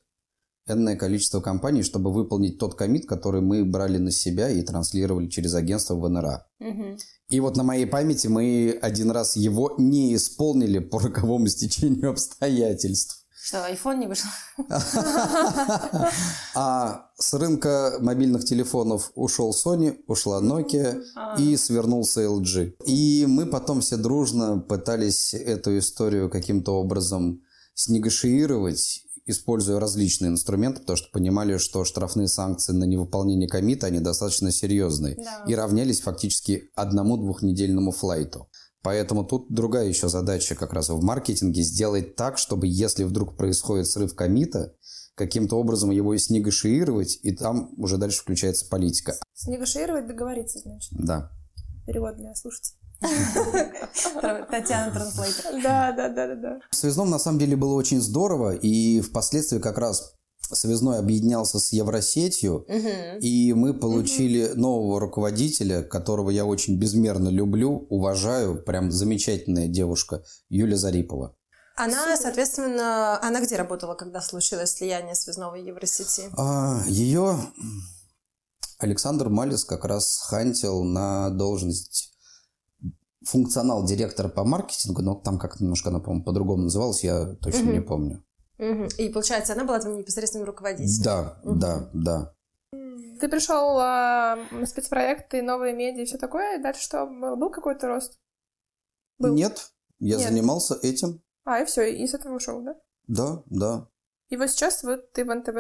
[0.68, 5.54] энное количество компаний, чтобы выполнить тот комит, который мы брали на себя и транслировали через
[5.54, 6.46] агентство ВНРА.
[6.60, 6.98] Угу.
[7.30, 13.21] И вот на моей памяти мы один раз его не исполнили по роковому стечению обстоятельств.
[13.44, 14.28] Что, iPhone не вышел?
[16.54, 21.34] А с рынка мобильных телефонов ушел Sony, ушла Nokia а.
[21.40, 22.74] и свернулся LG.
[22.86, 27.40] И мы потом все дружно пытались эту историю каким-то образом
[27.74, 34.52] снегошиировать, используя различные инструменты, потому что понимали, что штрафные санкции на невыполнение комита, они достаточно
[34.52, 35.16] серьезные.
[35.16, 35.44] Да.
[35.48, 38.48] И равнялись фактически одному-двухнедельному флайту.
[38.82, 43.86] Поэтому тут другая еще задача как раз в маркетинге сделать так, чтобы если вдруг происходит
[43.86, 44.74] срыв комита,
[45.14, 49.14] каким-то образом его снегошиировать, и там уже дальше включается политика.
[49.34, 50.90] Снегошиировать, договориться, значит?
[50.92, 51.30] Да.
[51.86, 52.78] Перевод для слушателей.
[54.50, 55.62] Татьяна транслейтер.
[55.62, 56.60] Да, да, да, да, да.
[56.70, 60.14] В связном на самом деле было очень здорово, и впоследствии как раз
[60.52, 63.18] Связной объединялся с Евросетью, угу.
[63.20, 64.60] и мы получили угу.
[64.60, 71.34] нового руководителя, которого я очень безмерно люблю, уважаю, прям замечательная девушка, Юлия Зарипова.
[71.76, 76.30] Она, соответственно, она где работала, когда случилось слияние связного Евросети?
[76.36, 77.38] А, ее
[78.78, 82.12] Александр Малис как раз хантил на должность
[83.24, 87.72] функционал директора по маркетингу, но там как-то немножко она, по-моему, по-другому называлась, я точно угу.
[87.72, 88.24] не помню.
[88.62, 88.88] Угу.
[88.98, 91.02] И получается, она была твоим непосредственным руководителем.
[91.02, 91.58] Да, угу.
[91.58, 92.34] да, да.
[93.20, 97.06] Ты пришел а, спецпроекты, новые медиа и все такое, и дальше что?
[97.06, 98.20] Был, был какой-то рост?
[99.18, 99.34] Был?
[99.34, 100.28] Нет, я Нет.
[100.28, 101.22] занимался этим.
[101.44, 102.76] А, и все, и с этого ушел, да?
[103.08, 103.88] Да, да.
[104.28, 105.52] И вот сейчас вот ты в НТВ+.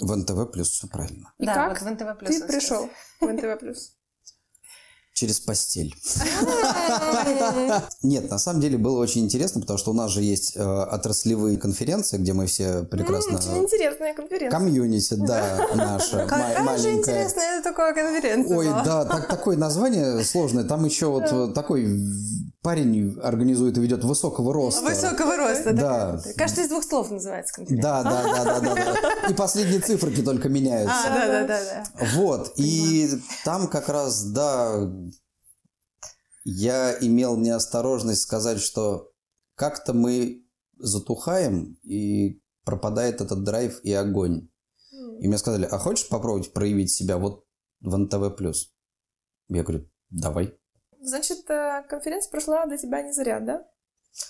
[0.00, 1.32] В НТВ+, все правильно.
[1.38, 2.26] И да, как вот в НТВ+.
[2.26, 2.88] Ты пришел
[3.20, 3.74] в НТВ+.
[5.14, 5.94] Через постель.
[8.02, 11.58] Нет, на самом деле было очень интересно, потому что у нас же есть э, отраслевые
[11.58, 13.36] конференции, где мы все прекрасно...
[13.36, 14.58] Очень интересная конференция.
[14.58, 20.64] Community, да, наша Какая же интересная такая конференция Ой, да, так, такое название сложное.
[20.64, 21.86] Там еще вот такой
[22.62, 24.82] парень организует и ведет высокого роста.
[24.82, 26.12] Высокого роста, Да.
[26.12, 26.32] да.
[26.36, 27.82] Кажется, из двух слов называется конференция.
[27.82, 29.28] Да, да, да, да, да.
[29.28, 30.94] И последние циферки только меняются.
[30.96, 32.06] А, да, да, да, да.
[32.14, 33.08] Вот, и
[33.44, 34.88] там как раз, да,
[36.44, 39.10] я имел неосторожность сказать, что
[39.56, 40.44] как-то мы
[40.78, 44.48] затухаем, и пропадает этот драйв и огонь.
[45.20, 47.44] И мне сказали, а хочешь попробовать проявить себя вот
[47.80, 48.32] в НТВ+.
[49.48, 50.56] Я говорю, давай.
[51.02, 53.64] Значит, э, конференция прошла для тебя не зря, да?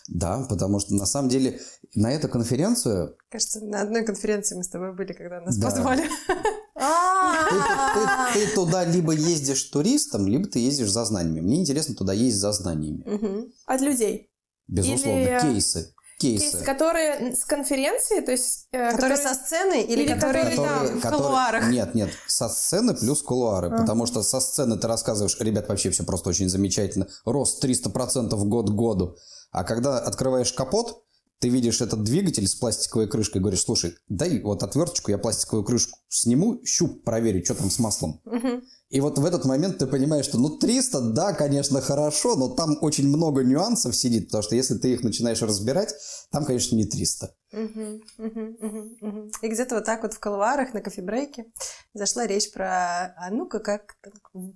[0.08, 1.60] Да, потому что на самом деле
[1.94, 5.66] на эту конференцию Кажется, на одной конференции мы с тобой были, когда нас Да.
[5.68, 6.02] позвали.
[6.02, 7.56] ты,
[7.94, 11.40] ты- ты туда либо ездишь туристом, либо ты ездишь за знаниями.
[11.40, 13.02] Мне интересно туда ездить за знаниями.
[13.04, 13.52] Мгм.
[13.66, 14.30] От людей.
[14.68, 15.94] Безусловно, Или- кейсы.
[16.22, 16.50] Кейсы.
[16.52, 18.68] Кейс, которые с конференции, то есть...
[18.72, 21.68] э, Которые которые- со сцены или Или которые которые- там, в которые- кулуарах?
[21.70, 23.70] Нет, нет, со сцены плюс кулуары.
[23.70, 27.08] Потому что со сцены ты рассказываешь, ребят, вообще все просто очень замечательно.
[27.24, 29.16] Рост 300% год к году.
[29.50, 31.02] А когда открываешь капот,
[31.40, 35.64] ты видишь этот двигатель с пластиковой крышкой и говоришь, слушай, дай вот отверточку, я пластиковую
[35.64, 38.20] крышку сниму, щуп проверю, что там с маслом.
[38.24, 38.62] Мгм.
[38.92, 42.76] И вот в этот момент ты понимаешь, что ну 300, да, конечно, хорошо, но там
[42.82, 45.94] очень много нюансов сидит, потому что если ты их начинаешь разбирать,
[46.30, 47.34] там, конечно, не 300.
[47.52, 49.30] Мгм, мгм, мгм, мгм.
[49.40, 51.46] И где-то вот так вот в колварах на кофе-брейке
[51.94, 53.94] зашла речь про, а ну-ка, как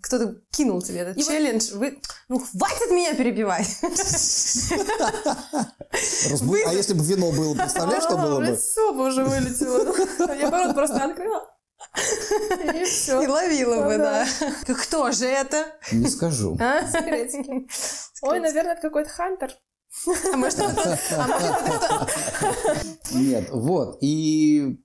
[0.03, 3.69] кто-то кинул тебе этот И вот- челлендж, вы, ну хватит меня перебивать.
[6.67, 8.59] А если бы вино было, представляешь, что было бы?
[8.93, 10.35] бы уже вылетело.
[10.35, 11.56] Я порот просто открыла.
[11.97, 14.27] И ловила бы, Ну да.
[14.67, 15.67] Кто же это?
[15.93, 16.57] Не скажу.
[16.61, 16.87] А?
[16.91, 17.67] Секретики.
[18.23, 19.53] Ой, наверное, это какой-то хантер.
[20.33, 22.09] А может, это
[23.15, 23.99] Нет, вот.
[24.03, 24.79] И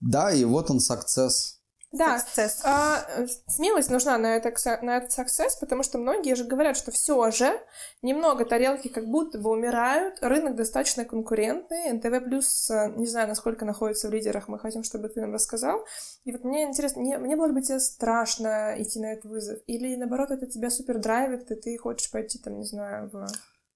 [0.00, 1.59] да, и вот он success.
[1.92, 2.60] Да, Success.
[2.62, 3.04] а,
[3.48, 7.60] смелость нужна на, это, на этот success, потому что многие же говорят, что все же
[8.00, 13.64] немного тарелки как будто бы умирают, рынок достаточно конкурентный, НТВ плюс, э, не знаю, насколько
[13.64, 15.84] находится в лидерах, мы хотим, чтобы ты нам рассказал.
[16.22, 19.58] И вот мне интересно, не, мне было бы тебе страшно идти на этот вызов?
[19.66, 23.26] Или наоборот, это тебя супер драйвит, и ты хочешь пойти там, не знаю, в...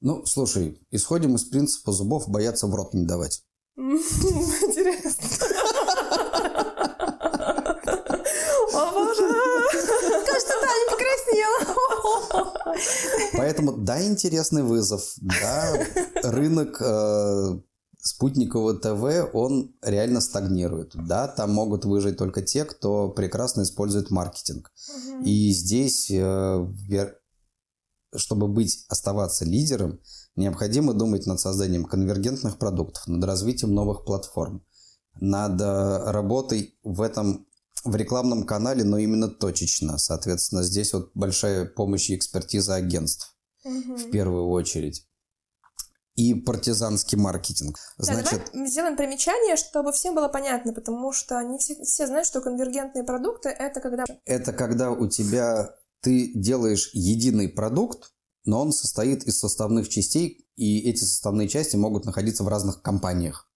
[0.00, 3.42] Ну, слушай, исходим из принципа зубов бояться в рот не давать.
[3.76, 5.26] Интересно.
[8.74, 9.22] О, боже.
[10.26, 12.60] Кажется, Таня покраснела.
[13.36, 15.14] Поэтому, да, интересный вызов.
[15.20, 15.72] Да,
[16.22, 17.60] рынок э,
[18.04, 20.92] спутникового ТВ, он реально стагнирует.
[20.94, 24.70] Да, там могут выжить только те, кто прекрасно использует маркетинг.
[25.24, 26.66] И здесь, э,
[28.14, 30.00] чтобы быть, оставаться лидером,
[30.36, 34.64] необходимо думать над созданием конвергентных продуктов, над развитием новых платформ,
[35.20, 37.46] над э, работой в этом
[37.84, 39.98] в рекламном канале, но именно точечно.
[39.98, 45.06] Соответственно, здесь вот большая помощь и экспертиза агентств в первую очередь.
[46.16, 47.76] И партизанский маркетинг.
[47.98, 52.26] Да, Значит, давай сделаем примечание, чтобы всем было понятно, потому что не все, все знают,
[52.26, 58.12] что конвергентные продукты это когда это когда у тебя ты делаешь единый продукт,
[58.44, 63.48] но он состоит из составных частей, и эти составные части могут находиться в разных компаниях.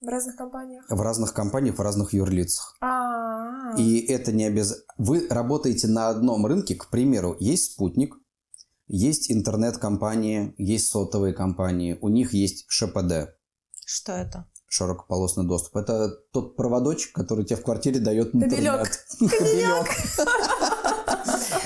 [0.00, 0.84] В разных компаниях.
[0.88, 2.76] В разных компаниях, в разных юрлицах.
[2.80, 4.86] А, И это не обязательно...
[4.96, 8.14] Вы работаете на одном рынке, к примеру, есть спутник,
[8.86, 13.34] есть интернет-компании, есть сотовые компании, у них есть ШПД,
[13.84, 14.46] Что это?
[14.70, 15.76] широкополосный доступ.
[15.78, 18.88] Это тот проводочек, который тебе в квартире дает интернет.
[19.18, 19.86] Кабелек.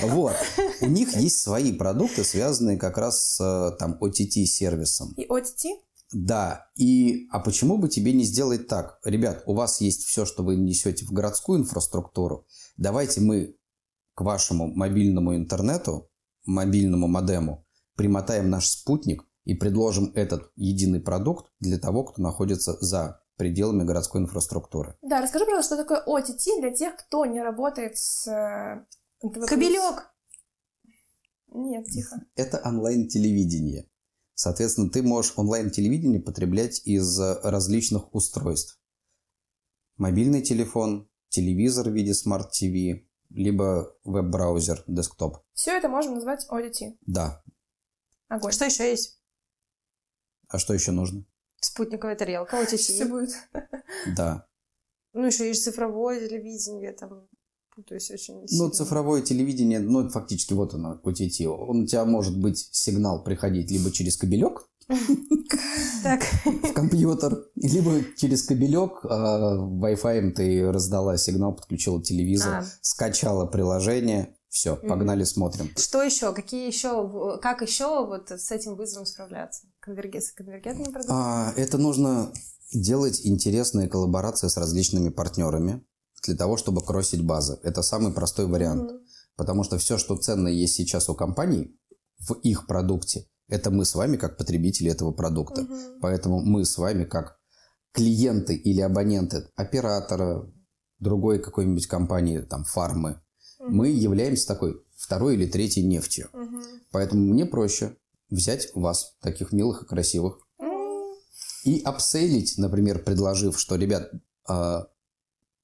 [0.01, 0.33] Вот.
[0.81, 5.13] У них есть свои продукты, связанные как раз с э, там OTT-сервисом.
[5.15, 5.79] и OTT?
[6.13, 8.99] Да, и а почему бы тебе не сделать так?
[9.03, 12.45] Ребят, у вас есть все, что вы несете в городскую инфраструктуру.
[12.77, 13.55] Давайте мы
[14.15, 16.09] к вашему мобильному интернету,
[16.45, 23.21] мобильному модему примотаем наш спутник и предложим этот единый продукт для того, кто находится за
[23.37, 24.95] пределами городской инфраструктуры.
[25.01, 28.85] Да, расскажи, пожалуйста, что такое OTT для тех, кто не работает с э,
[29.25, 29.47] НТВ+.
[29.47, 30.13] Кабелек.
[31.51, 32.21] Нет, тихо.
[32.35, 33.89] Это онлайн-телевидение.
[34.35, 38.79] Соответственно, ты можешь онлайн-телевидение потреблять из э, различных устройств.
[39.97, 45.37] Мобильный телефон, телевизор в виде смарт-ТВ, либо веб-браузер, десктоп.
[45.53, 46.97] Все это можно назвать OTT.
[47.05, 47.43] Да.
[48.27, 48.51] Огонь.
[48.51, 49.21] Что еще есть?
[50.47, 51.25] А что еще нужно?
[51.61, 53.09] Спутниковая тарелка, Все OTT.
[53.09, 53.35] будет.
[54.15, 54.47] Да.
[55.13, 57.27] Ну, еще есть цифровое телевидение, там,
[57.75, 58.69] путаюсь очень Ну, сильно.
[58.71, 61.45] цифровое телевидение, ну, фактически вот оно, OTT.
[61.47, 68.99] Он у тебя может быть сигнал приходить либо через кабелек в компьютер, либо через кабелек
[69.03, 72.65] а, Wi-Fi ты раздала сигнал, подключила телевизор, А.
[72.81, 75.69] скачала приложение, Все, погнали, смотрим.
[75.77, 76.31] Что еще?
[76.33, 77.39] Какие еще?
[77.41, 79.65] Как еще вот с этим вызовом справляться?
[79.79, 80.21] Конверге...
[80.21, 81.17] С конвергентными продуктами?
[81.17, 82.31] А, это нужно
[82.73, 85.83] делать интересные коллаборации с различными партнерами
[86.23, 87.59] для того, чтобы кроссить базы.
[87.63, 88.91] Это самый простой вариант.
[89.35, 91.75] Потому что все, что ценное есть сейчас у компаний
[92.19, 95.67] в их продукте, это мы с вами как потребители этого продукта.
[96.01, 97.39] Поэтому мы с вами как
[97.91, 100.51] клиенты или абоненты оператора,
[100.99, 103.21] другой какой-нибудь компании, там, фармы,
[103.59, 106.29] мы являемся такой второй или третьей нефтью.
[106.91, 107.97] Поэтому мне проще
[108.29, 110.39] взять вас, таких милых и красивых,
[111.65, 114.11] и апсейлить, например, предложив, что, ребят,
[114.47, 114.87] а,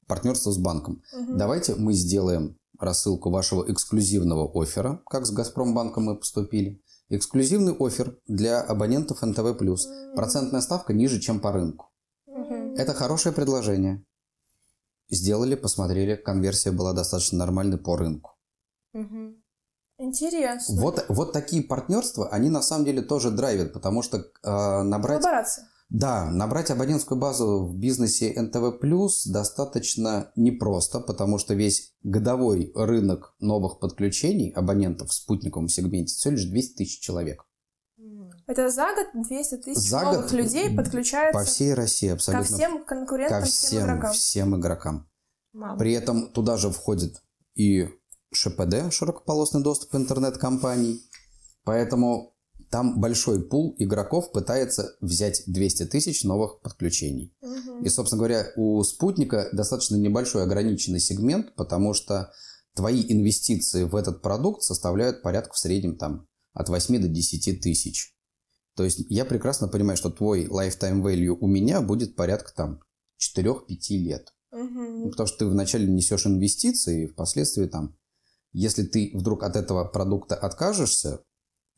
[0.09, 1.01] партнерство с банком.
[1.13, 6.81] Давайте мы сделаем рассылку вашего эксклюзивного оффера, как с Газпромбанком мы поступили.
[7.09, 9.55] Эксклюзивный офер для абонентов НТВ+.
[10.15, 11.91] Процентная ставка ниже, чем по рынку.
[12.75, 14.03] Это хорошее предложение.
[15.09, 18.31] Сделали, посмотрели, конверсия была достаточно нормальной по рынку.
[19.97, 20.75] Интересно.
[20.79, 25.21] Вот, вот такие партнерства, они на самом деле тоже драйвят, потому что э, набрать...
[25.21, 25.67] Коллаборация.
[25.89, 33.33] Да, набрать абонентскую базу в бизнесе НТВ Плюс достаточно непросто, потому что весь годовой рынок
[33.39, 37.43] новых подключений абонентов в спутниковом сегменте всего лишь 200 тысяч человек.
[38.45, 42.55] Это за год 200 тысяч За новых год людей подключаются По всей России ко абсолютно.
[42.55, 44.13] всем конкурентам, ко всем всем, игрокам.
[44.13, 45.09] всем игрокам.
[45.77, 47.21] При этом туда же входит
[47.55, 47.89] и
[48.31, 51.01] ШПД, широкополосный доступ интернет-компаний.
[51.63, 52.35] Поэтому
[52.69, 57.33] там большой пул игроков пытается взять 200 тысяч новых подключений.
[57.83, 62.31] И, собственно говоря, у спутника достаточно небольшой ограниченный сегмент, потому что
[62.75, 68.13] твои инвестиции в этот продукт составляют порядка в среднем там от 8 до 10 тысяч.
[68.75, 72.81] То есть я прекрасно понимаю, что твой lifetime value у меня будет порядка там
[73.19, 74.33] 4-5 лет.
[74.51, 77.95] Ну, Потому что ты вначале несешь инвестиции, и впоследствии там,
[78.51, 81.23] если ты вдруг от этого продукта откажешься,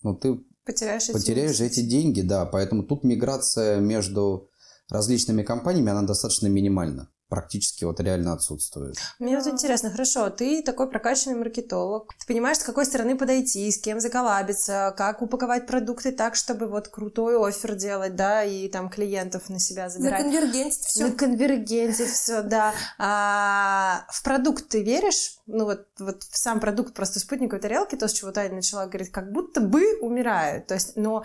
[0.04, 2.46] ну, ты Потеряешь эти потеряешь эти деньги, да.
[2.46, 4.50] Поэтому тут миграция между
[4.90, 7.10] различными компаниями, она достаточно минимальна.
[7.32, 8.98] Практически вот реально отсутствует.
[9.18, 13.80] Мне вот интересно, хорошо, ты такой прокачанный маркетолог, ты понимаешь, с какой стороны подойти, с
[13.80, 19.48] кем заколабиться, как упаковать продукты так, чтобы вот крутой офер делать, да, и там клиентов
[19.48, 20.26] на себя забирать.
[20.26, 21.06] Законвергентить все.
[21.06, 22.74] На конвергенте все, да.
[22.98, 25.38] А, в продукт ты веришь?
[25.46, 29.10] Ну вот, вот в сам продукт просто спутниковой тарелки, то, с чего Таня начала говорить,
[29.10, 30.68] как будто бы умирают.
[30.68, 31.24] То есть, но,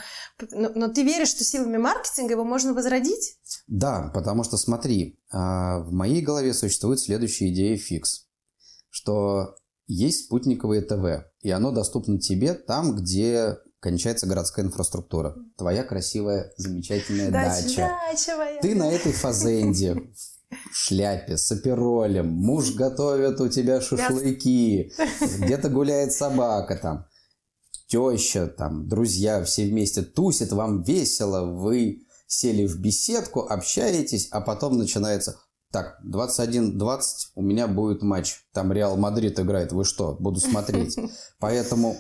[0.52, 3.38] но, но ты веришь, что силами маркетинга его можно возродить?
[3.66, 8.26] Да, потому что смотри, а, в моей голове существует следующая идея фикс,
[8.90, 9.56] что
[9.86, 15.36] есть спутниковое ТВ, и оно доступно тебе там, где кончается городская инфраструктура.
[15.56, 17.88] Твоя красивая, замечательная дача.
[18.10, 18.60] Дача моя.
[18.60, 19.94] Ты на этой фазенде,
[20.72, 24.92] в шляпе, с аперолем, муж готовит у тебя шашлыки,
[25.38, 27.06] где-то гуляет собака там,
[27.86, 34.78] теща там, друзья все вместе тусят, вам весело, вы сели в беседку, общаетесь, а потом
[34.78, 35.38] начинается...
[35.72, 37.00] Так, 21-20,
[37.34, 38.36] у меня будет матч.
[38.52, 39.72] Там Реал Мадрид играет.
[39.72, 40.16] Вы что?
[40.18, 40.96] Буду смотреть.
[41.40, 41.96] Поэтому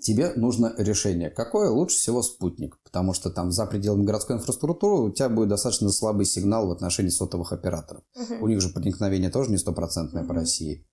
[0.00, 1.30] тебе нужно решение.
[1.30, 2.78] Какое лучше всего спутник?
[2.82, 7.10] Потому что там за пределами городской инфраструктуры у тебя будет достаточно слабый сигнал в отношении
[7.10, 8.02] сотовых операторов.
[8.40, 10.86] У них же проникновение тоже не стопроцентное по России.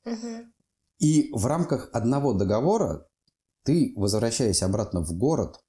[0.99, 3.07] И в рамках одного договора
[3.63, 5.59] ты, возвращаясь обратно в город,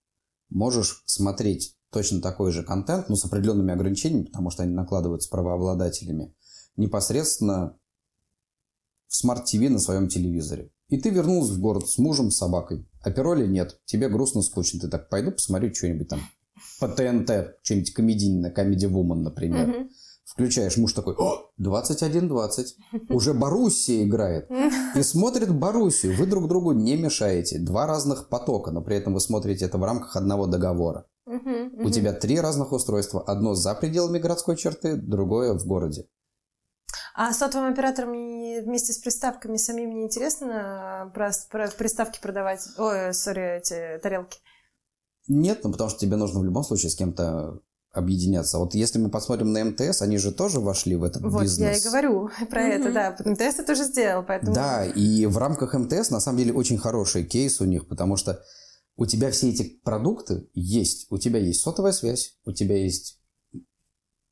[0.48, 6.34] можешь смотреть точно такой же контент, но с определенными ограничениями, потому что они накладываются правообладателями,
[6.76, 7.76] непосредственно
[9.08, 10.70] в смарт-ТВ на своем телевизоре.
[10.88, 12.86] И ты вернулся в город с мужем, с собакой.
[13.02, 13.80] Апероля нет.
[13.84, 14.80] Тебе грустно, скучно.
[14.80, 16.20] Ты так, пойду посмотрю что-нибудь там
[16.80, 19.88] по ТНТ, что-нибудь комедийное, Comedy Woman, например.
[20.24, 22.66] Включаешь, муж такой, о, 21-20,
[23.08, 24.48] уже Боруссия играет.
[24.94, 26.16] И смотрит Боруссию.
[26.16, 27.58] Вы друг другу не мешаете.
[27.58, 31.06] Два разных потока, но при этом вы смотрите это в рамках одного договора.
[31.82, 33.22] У тебя три разных устройства.
[33.22, 36.06] Одно за пределами городской черты, другое в городе.
[37.14, 42.66] А сотовым операторам вместе с приставками самим не интересно про, про приставки продавать?
[42.78, 44.38] Ой, сори, эти тарелки.
[45.28, 47.60] Нет, ну потому что тебе нужно в любом случае с кем-то
[47.92, 48.58] объединяться.
[48.58, 51.70] Вот если мы посмотрим на МТС, они же тоже вошли в этот Вот, бизнес.
[51.70, 53.16] я и говорю про это, да.
[53.24, 54.54] МТС это тоже сделал, поэтому...
[54.54, 58.42] Да, и в рамках МТС на самом деле очень хороший кейс у них, потому что
[58.96, 61.06] у тебя все эти продукты есть.
[61.10, 63.18] У тебя есть сотовая связь, у тебя есть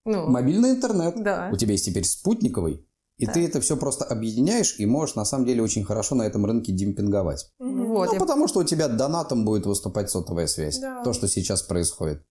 [0.05, 1.51] Ну, мобильный интернет, да.
[1.53, 2.87] у тебя есть теперь спутниковый,
[3.17, 3.33] и Да.
[3.33, 6.73] ты это все просто объединяешь и можешь на самом деле очень хорошо на этом рынке
[6.73, 7.51] демпинговать.
[7.59, 7.67] Вот,
[8.09, 10.79] ну, я- потому что у тебя донором будет выступать сотовая связь.
[10.79, 11.03] Да.
[11.03, 12.23] То, что сейчас происходит.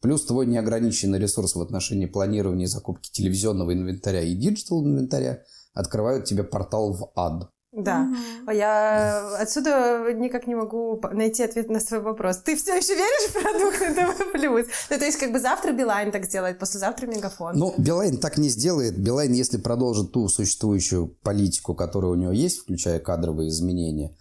[0.00, 6.26] Плюс твой неограниченный ресурс в отношении планирования и закупки телевизионного инвентаря и digital инвентаря открывают
[6.26, 7.50] тебе портал в ад.
[7.76, 8.08] Да.
[8.46, 12.38] А Я отсюда никак не могу найти ответ на свой вопрос.
[12.38, 14.66] Ты все еще веришь в продукт НТВ плюс?
[14.90, 17.56] Ну, то есть, как бы завтра Билайн так сделает, послезавтра Мегафон.
[17.56, 18.98] Ну, Билайн так не сделает.
[18.98, 24.16] Билайн, если продолжит ту существующую политику, которая у него есть, включая кадровые изменения,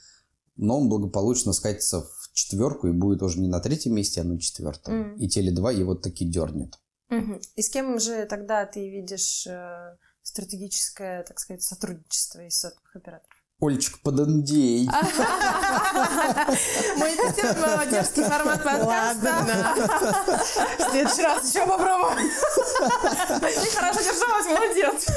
[0.58, 4.40] но он благополучно скатится в четверку и будет уже не на третьем месте, а на
[4.40, 5.00] четвертом.
[5.00, 5.16] Мгм.
[5.16, 6.78] И Теле2 его таки дернет.
[7.10, 7.40] Мгм.
[7.56, 13.45] И с кем же тогда ты видишь э, стратегическое, так сказать, сотрудничество из сотовых операторов?
[13.62, 14.86] Ольчик, под NDA.
[16.98, 19.32] Мы не хотим дерзкий формат подкаста.
[20.78, 22.30] В следующий раз еще попробуем.
[23.40, 25.08] Ты хорошо держалась, молодец.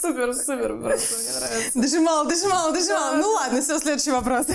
[0.00, 1.78] Супер, супер, просто мне нравится.
[1.78, 3.16] Дожимала, дожимала, дожимала.
[3.16, 4.46] Ну ладно, все, следующий вопрос.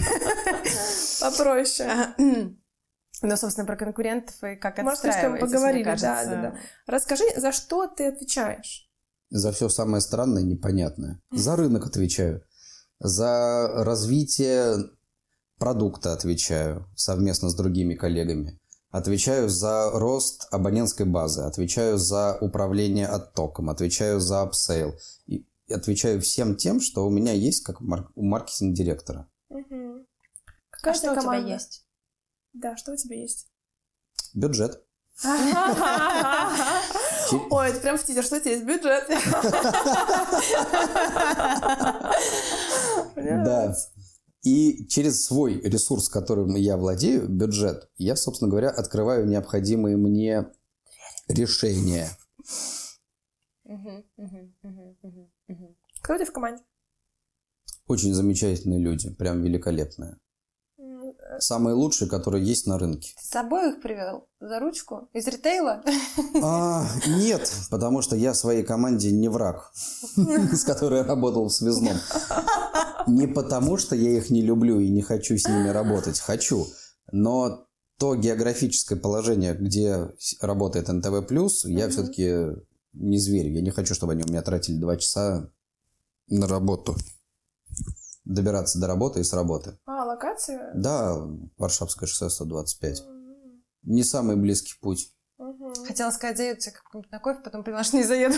[1.21, 2.15] Попроще.
[3.21, 6.55] Ну, собственно, про конкурентов и как Может, с кем отстраиваетесь, поговорили, да, да, да.
[6.85, 8.89] Расскажи, за что ты отвечаешь?
[9.33, 11.19] За все самое странное и непонятное.
[11.31, 12.43] За рынок отвечаю.
[12.99, 14.91] За развитие
[15.57, 18.59] продукта отвечаю совместно с другими коллегами.
[18.91, 24.93] Отвечаю за рост абонентской базы, отвечаю за управление оттоком, отвечаю за апсейл.
[25.25, 29.27] И отвечаю всем тем, что у меня есть как мар- у маркетинг-директора.
[29.49, 29.55] А
[30.69, 31.53] Какая что у тебя команда?
[31.53, 31.87] есть?
[32.53, 33.47] Да, что у тебя есть?
[34.35, 34.79] Бюджет.
[37.31, 39.07] Ой, это прям в тизер, что у тебя есть бюджет.
[43.15, 43.75] Да.
[44.43, 50.47] И через свой ресурс, которым я владею, бюджет, я, собственно говоря, открываю необходимые мне
[51.29, 52.09] решения.
[56.01, 56.61] Кто у тебя в команде?
[57.87, 60.17] Очень замечательные люди, прям великолепные.
[61.39, 63.13] Самые лучшие, которые есть на рынке.
[63.17, 65.09] Ты с собой их привел за ручку?
[65.13, 65.83] Из ритейла?
[66.41, 69.71] А, нет, потому что я своей команде не враг,
[70.15, 71.97] с которой я работал в связном.
[73.07, 76.19] Не потому, что я их не люблю и не хочу с ними работать.
[76.19, 76.67] Хочу.
[77.11, 77.67] Но
[77.97, 80.09] то географическое положение, где
[80.41, 81.25] работает НТВ+,
[81.65, 82.55] я все-таки
[82.93, 83.47] не зверь.
[83.49, 85.49] Я не хочу, чтобы они у меня тратили два часа
[86.27, 86.95] на работу.
[88.25, 89.77] Добираться до работы и с работы.
[89.85, 90.71] А, локация?
[90.75, 91.17] Да,
[91.57, 93.01] Варшавское шоссе 125.
[93.01, 95.13] М, Не самый близкий путь.
[95.37, 95.73] мгм.
[95.85, 98.35] Хотела сказать, заеду тебе как-нибудь на кофе, потом поняла, что не заеду.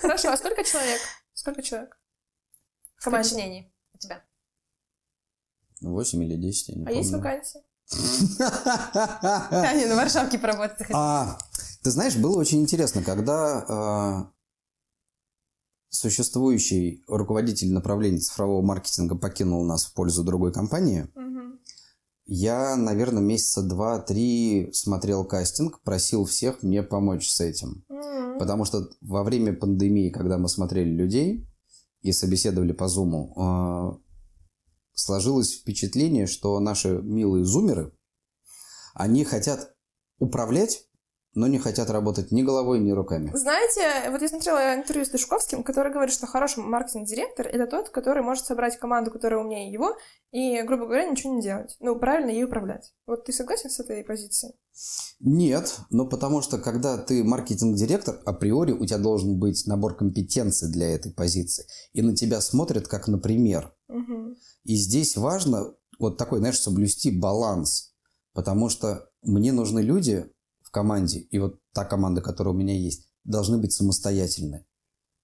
[0.00, 1.00] Хорошо, а сколько человек?
[1.34, 1.98] Сколько человек?
[2.96, 3.28] В команде.
[3.30, 4.24] Подчинений у тебя.
[5.82, 7.60] 8 или 10, я не А есть вакансии?
[8.38, 10.86] Таня на Варшавке поработать.
[10.92, 11.38] А,
[11.82, 14.32] ты знаешь, было очень интересно, когда а,
[15.90, 21.58] существующий руководитель направления цифрового маркетинга покинул нас в пользу другой компании, Мгм.
[22.26, 27.84] я, наверное, месяца два-три смотрел кастинг, просил всех мне помочь с этим.
[27.88, 28.38] М.
[28.38, 31.48] Потому что во время пандемии, когда мы смотрели людей
[32.02, 33.98] и собеседовали по Зуму, а,
[34.92, 37.92] сложилось впечатление, что наши милые зумеры,
[38.94, 39.74] они хотят
[40.18, 40.87] управлять,
[41.38, 43.30] но не хотят работать ни головой, ни руками.
[43.32, 48.24] Знаете, вот я смотрела интервью с Дышковским, который говорит, что хороший маркетинг-директор— это тот, который
[48.24, 49.96] может собрать команду, которая умнее его,
[50.32, 51.76] и, грубо говоря, ничего не делать.
[51.78, 52.92] Ну, правильно ей управлять.
[53.06, 54.54] Вот ты согласен с этой позицией?
[55.20, 60.92] Нет, но потому что когда ты маркетинг-директор, априори у тебя должен быть набор компетенций для
[60.92, 61.66] этой позиции.
[61.92, 63.72] И на тебя смотрят как на пример.
[63.86, 64.36] Мгм.
[64.64, 67.94] И здесь важно вот такой, знаешь, соблюсти баланс.
[68.34, 70.30] Потому что мне нужны люди
[70.68, 74.66] в команде, и вот та команда, которая у меня есть, должны быть самостоятельны.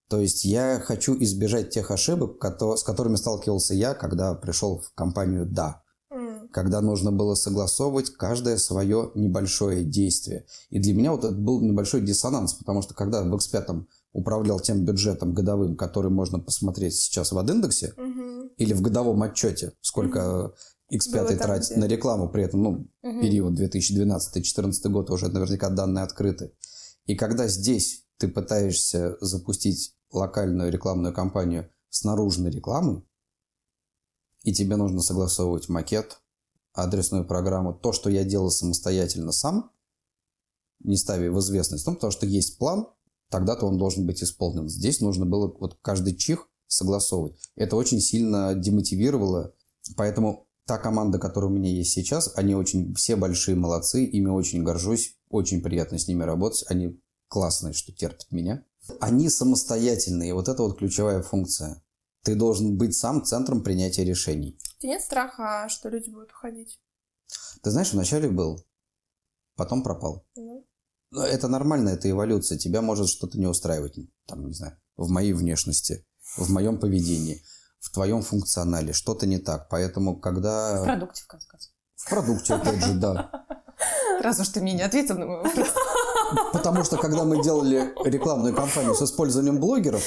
[0.08, 5.46] То есть я хочу избежать тех ошибок, с которыми сталкивался я, когда пришел в компанию
[5.46, 5.82] «Да».
[6.52, 10.46] Когда нужно было согласовывать каждое свое небольшое действие.
[10.70, 14.84] И для меня вот это был небольшой диссонанс, потому что когда в X5 управлял тем
[14.84, 18.50] бюджетом годовым, который можно посмотреть сейчас в Адиндексе, Мгм.
[18.56, 20.52] или в годовом отчете, сколько
[20.92, 21.80] X5 Было там, тратит где.
[21.80, 23.20] на рекламу, при этом, ну, Мгм.
[23.20, 26.52] период 2012-2014 год уже наверняка данные открыты.
[27.06, 33.02] И когда здесь ты пытаешься запустить локальную рекламную кампанию с наружной рекламой,
[34.42, 36.20] и тебе нужно согласовывать макет,
[36.74, 39.70] адресную программу, то, что я делал самостоятельно сам,
[40.80, 42.86] не ставя в известность, ну, потому что есть план,
[43.30, 44.68] тогда-то он должен быть исполнен.
[44.68, 47.36] Здесь нужно было вот каждый чих согласовывать.
[47.56, 49.54] Это очень сильно демотивировало,
[49.96, 54.62] поэтому та команда, которая у меня есть сейчас, они очень все большие молодцы, ими очень
[54.62, 58.64] горжусь, очень приятно с ними работать, они классные, что терпят меня.
[59.00, 61.82] Они самостоятельные, вот это вот ключевая функция.
[62.22, 64.58] Ты должен быть сам центром принятия решений.
[64.78, 66.80] Тебя нет страха, что люди будут уходить?
[67.62, 68.64] Ты знаешь, вначале был,
[69.56, 70.26] потом пропал.
[70.36, 70.66] Ну,
[71.10, 72.58] Ну, Это нормально, это эволюция.
[72.58, 76.06] Тебя может что-то не устраивать, там, не знаю, в моей внешности,
[76.36, 77.42] в моем поведении,
[77.84, 78.92] в твоем функционале.
[78.92, 79.68] Что-то не так.
[79.68, 80.80] Поэтому, когда...
[80.80, 81.70] В продукте, в конце концов.
[81.96, 83.30] В продукте, опять же, да.
[84.20, 85.68] Раз уж ты мне не ответил на мой вопрос.
[86.52, 90.02] Потому что, когда мы делали рекламную кампанию с использованием блогеров,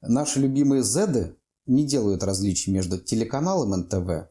[0.00, 4.28] наши любимые зеды не делают различий между телеканалом НТВ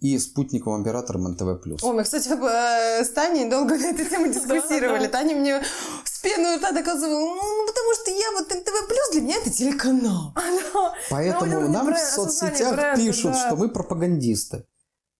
[0.00, 1.82] и спутниковым оператором НТВ+.
[1.82, 5.06] О, мы, кстати, э, с Таней долго на эту тему дискуссировали.
[5.06, 5.62] Таня мне
[6.04, 7.81] с пеной у рта доказывала, ну, что
[8.18, 10.34] я вот НТВ Плюс, для меня это телеканал.
[11.10, 13.46] Поэтому Ну, нам в соцсетях бренда, пишут, да.
[13.46, 14.66] что мы пропагандисты.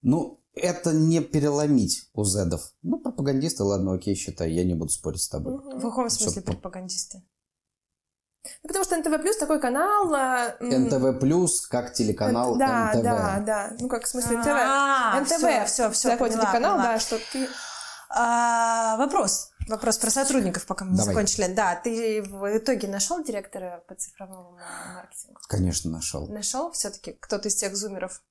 [0.02, 2.72] Ну, это не переломить у зедов.
[2.82, 5.56] Ну, пропагандисты, ладно, окей, считай, я не буду спорить с тобой.
[5.58, 7.22] В каком смысле пропагандисты?
[8.44, 10.12] Ну, Потому что НТВ Плюс такой канал.
[10.14, 13.02] а, НТВ Плюс как телеканал Да, НТВ.
[13.04, 13.76] да, да.
[13.78, 14.48] Ну, как в смысле НТВ.
[14.50, 15.66] А, НТВ.
[15.70, 16.92] всё, всё, Такой поняла, телеканал, поняла.
[16.94, 17.48] да, что ты...
[18.10, 19.51] А, вопрос.
[19.68, 21.52] Вопрос про сотрудников, пока мы не закончили.
[21.54, 25.40] Да, ты в итоге нашел директора по цифровому ма- маркетингу?
[25.48, 26.26] Конечно, нашел.
[26.28, 28.22] Нашел все-таки кто-то из тех зумеров?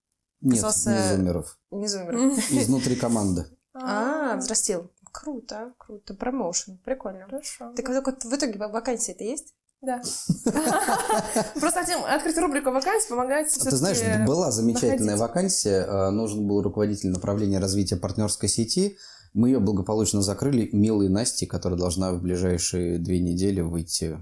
[0.41, 1.57] Нет, Оказался- не зумеров.
[1.71, 2.38] Не зумеров.
[2.51, 3.45] Изнутри команды.
[3.73, 4.91] А, взрастил.
[5.11, 6.13] Круто, круто.
[6.13, 6.77] Промоушен.
[6.86, 7.25] Прикольно.
[7.25, 7.73] Хорошо.
[7.75, 9.53] Так вот, в итоге вакансия-то есть?
[9.82, 9.99] Да.
[11.59, 15.19] Просто хотим открыть рубрику вакансий, помогать А Ты знаешь, была замечательная находить.
[15.21, 15.86] вакансия.
[15.86, 18.97] э, Нужен был руководитель направления развития партнерской сети.
[19.34, 20.69] Мы ее благополучно закрыли.
[20.73, 24.17] Милой Насти, которая должна в ближайшие две недели выйти,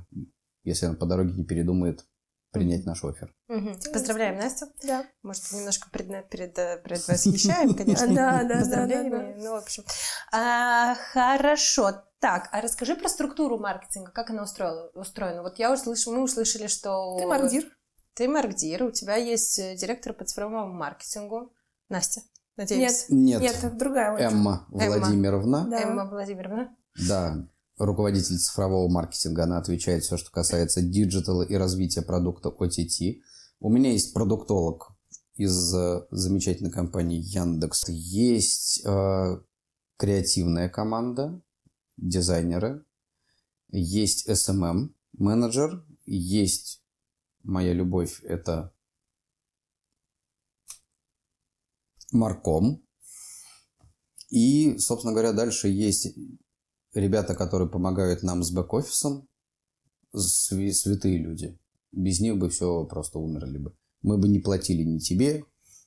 [0.64, 2.06] если она по дороге не передумает,
[2.52, 3.34] принять наш офер.
[3.94, 4.68] Поздравляем Настю.
[4.84, 5.06] Да.
[5.24, 8.08] Может, немножко перед, перед, перед восхищаем, конечно.
[8.08, 9.36] Да, да, да, Поздравлениями.
[9.38, 9.84] Ну, в общем.
[10.32, 12.04] А, хорошо.
[12.20, 15.42] Так, а расскажи про структуру маркетинга, как она устроила, устроена.
[15.42, 17.18] Вот я услышала, мы услышали, что...
[17.18, 17.66] Ты мардир.
[18.14, 21.54] Ты мардир, у тебя есть э, директор по цифровому маркетингу.
[21.88, 22.22] Настя,
[22.60, 23.06] надеюсь.
[23.10, 24.26] Нет, Нет, это другая очень.
[24.26, 25.00] Эмма Эмма.
[25.00, 25.68] Владимировна.
[25.70, 25.82] Да.
[25.82, 26.76] Эмма Владимировна.
[27.08, 27.48] Да,
[27.78, 33.22] руководитель цифрового маркетинга, она отвечает все, что касается диджитала и развития продукта OTT.
[33.60, 34.92] У меня есть продуктолог
[35.36, 37.86] из э, замечательной компании Яндекс.
[37.88, 39.38] Есть э,
[39.98, 41.42] креативная команда,
[41.98, 42.84] дизайнеры,
[43.72, 46.84] есть SMM менеджер, есть
[47.44, 48.74] моя любовь, это
[52.12, 52.84] Марком.
[54.30, 56.16] И, собственно говоря, дальше есть
[56.94, 59.28] ребята, которые помогают нам с бэк-офисом,
[60.14, 61.60] святые люди.
[61.92, 63.76] Без них бы все просто умерли бы.
[64.02, 65.44] Мы бы не платили ни тебе,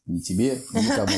[0.07, 1.13] ни тебе, никому.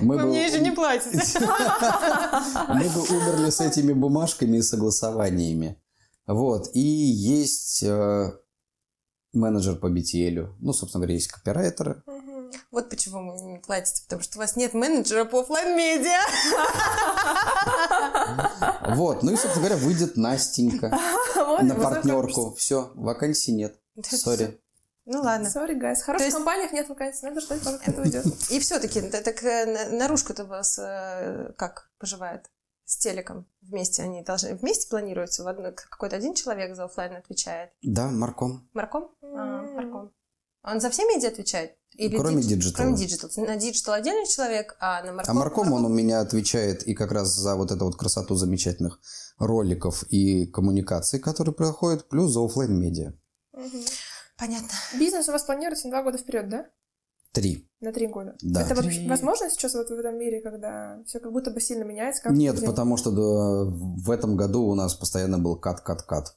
[0.00, 1.38] Мы Вы бы- мне еще не платите.
[1.40, 5.80] мы бы умерли с этими бумажками и согласованиями.
[6.26, 6.70] Вот.
[6.74, 8.32] И есть э,
[9.32, 10.54] менеджер по BTL.
[10.58, 12.02] Ну, собственно говоря, есть копирайтеры.
[12.70, 16.20] Вот почему вы не платите, потому что у вас нет менеджера по оффлайн-медиа.
[18.96, 19.22] Вот.
[19.22, 20.88] Ну и, собственно говоря, выйдет Настенька
[21.62, 22.54] на партнерку.
[22.54, 23.78] Все, вакансий нет.
[24.02, 24.60] Sorry.
[25.04, 25.46] Ну ладно.
[25.46, 25.96] Sorry, guys.
[25.96, 28.26] В хороших есть- компаниях нет вакансий, надо ждать, пока кто-то уйдет.
[28.50, 32.50] И все-таки, так э, на- наружку-то вас э, как поживает?
[32.84, 35.44] С телеком вместе они должны вместе планируются?
[35.44, 37.70] В одно- какой-то один человек за оффлайн отвечает?
[37.82, 38.68] Да, Марком.
[38.74, 39.10] Марком?
[39.22, 39.62] А.
[39.62, 40.12] Марком.
[40.64, 41.76] Он за все медиа отвечает?
[41.96, 42.84] Кроме дидж- диджитала.
[42.84, 43.30] Кроме диджитал.
[43.36, 45.36] На диджитал отдельный человек, а на А Марком...
[45.36, 49.00] Марком, он у меня отвечает и как раз за вот эту вот красоту замечательных
[49.38, 53.12] роликов и коммуникаций, которые проходят, плюс за оффлайн медиа
[53.52, 53.84] Мгм.
[54.38, 54.68] Понятно.
[54.98, 56.66] Бизнес у вас планируется на два года вперед, да?
[57.32, 57.70] Три.
[57.80, 58.36] На три года.
[58.42, 58.62] Да.
[58.62, 59.08] Это вообще Три.
[59.08, 62.22] возможно сейчас вот в этом мире, когда все как будто бы сильно меняется?
[62.22, 62.66] каждый Нет, день?
[62.66, 66.36] потому что да, в этом году у нас постоянно был кат-кат-кат.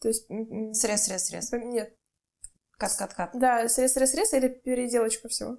[0.00, 0.26] То есть...
[0.74, 1.52] Срез, срез, срез.
[1.52, 1.94] Нет.
[2.78, 3.30] Кат-кат-кат.
[3.32, 5.56] Да, срез, срез, срез или переделочка всего?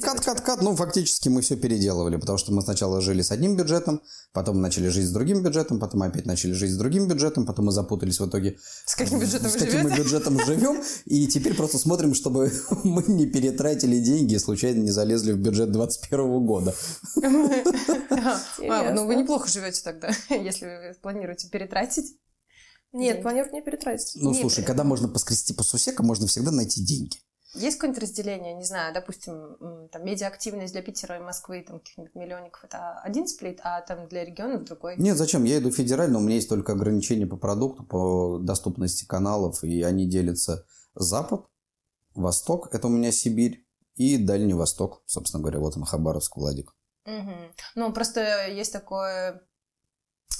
[0.00, 4.02] Кат-кат-кат, ну, фактически мы все переделывали, потому что мы сначала жили с одним бюджетом,
[4.32, 7.72] потом начали жить с другим бюджетом, потом опять начали жить с другим бюджетом, потом мы
[7.72, 8.56] запутались в итоге,
[8.86, 12.52] С каким бюджетом с каким мы бюджетом живем, и теперь просто смотрим, чтобы
[12.84, 16.74] мы не перетратили деньги и случайно не залезли в бюджет 2021 года.
[18.68, 22.16] А, Ну, вы неплохо живете тогда, если вы планируете перетратить.
[22.92, 23.22] Нет, Деньги.
[23.22, 24.20] планируют не перетратить.
[24.22, 24.66] Ну, Не, слушай, блин.
[24.66, 27.18] когда можно поскрести по сусекам, можно всегда найти деньги.
[27.54, 32.62] Есть какое-нибудь разделение, не знаю, допустим, там медиа-активность для Питера и Москвы, там каких-нибудь миллионников,
[32.62, 34.94] это один сплит, а там для регионов другой?
[34.98, 35.42] Нет, зачем?
[35.42, 40.08] Я иду федерально, у меня есть только ограничения по продукту, по доступности каналов, и они
[40.08, 40.64] делятся
[40.94, 41.46] Запад,
[42.14, 43.66] Восток, это у меня Сибирь,
[43.96, 46.76] и Дальний Восток, собственно говоря, вот он, Хабаровск, Владик.
[47.04, 47.52] Мгм.
[47.74, 49.42] Ну, просто есть такое...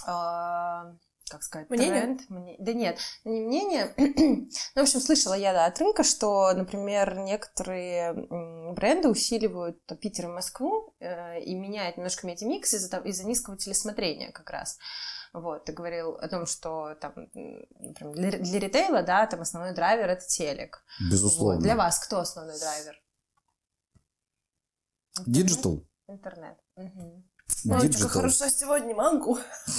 [0.06, 0.94] а,
[1.30, 2.02] как сказать, Мнение?
[2.02, 2.20] тренд.
[2.28, 3.94] Мне- Да нет, не мнение.
[3.96, 8.12] ну, в общем, слышала я да, от рынка, что, например, некоторые
[8.72, 14.50] бренды усиливают Питер и Москву э, и меняют немножко медиамикс из-за, из-за низкого телесмотрения как
[14.50, 14.78] раз.
[15.32, 20.08] Вот, ты говорил о том, что там, например, для, для ритейла, да, там основной драйвер
[20.08, 20.82] это телек.
[21.08, 21.54] Безусловно.
[21.54, 21.62] Вот.
[21.62, 23.00] Для вас кто основной драйвер?
[25.26, 25.86] Диджитал.
[26.08, 26.58] Интернет.
[26.76, 27.29] Мгм.
[27.64, 28.08] Ой, Диджитал.
[28.08, 29.38] как хорошо сегодня не могу.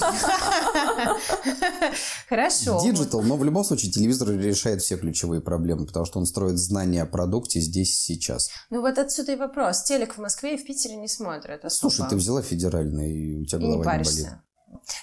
[2.28, 2.80] Хорошо.
[2.82, 7.02] Диджитал, но в любом случае телевизор решает все ключевые проблемы, потому что он строит знания
[7.02, 8.50] о продукте здесь и сейчас.
[8.70, 9.82] Ну вот отсюда и вопрос.
[9.82, 11.92] Телек в Москве и в Питере не смотрят особо.
[11.92, 14.28] Слушай, ты взяла федеральный, и у тебя и не голова не, болит.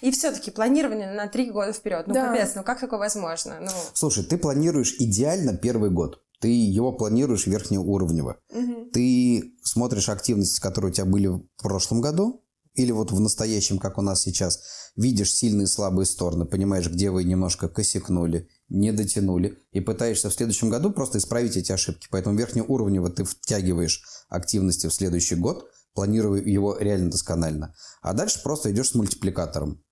[0.02, 2.08] И все-таки планирование на три года вперед.
[2.08, 2.30] Ну, Да.
[2.30, 3.60] капец, ну как такое возможно?
[3.62, 6.22] Ну, Слушай, ты планируешь идеально первый год.
[6.40, 8.38] Ты его планируешь верхнеуровнево.
[8.54, 8.92] Мгм.
[8.92, 13.98] Ты смотришь активности, которые у тебя были в прошлом году, или вот в настоящем, как
[13.98, 19.58] у нас сейчас, видишь сильные и слабые стороны, понимаешь, где вы немножко косякнули, не дотянули,
[19.72, 22.08] и пытаешься в следующем году просто исправить эти ошибки.
[22.12, 27.76] Поэтому верхнеуровнево ты втягиваешь активности в следующий год, планируя его реально досконально.
[28.02, 29.84] А дальше просто идешь с мультипликатором.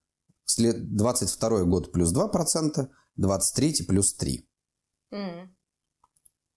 [0.46, 0.96] След...
[0.96, 4.50] 22 год плюс 2%, 23 плюс 3.
[5.12, 5.56] м.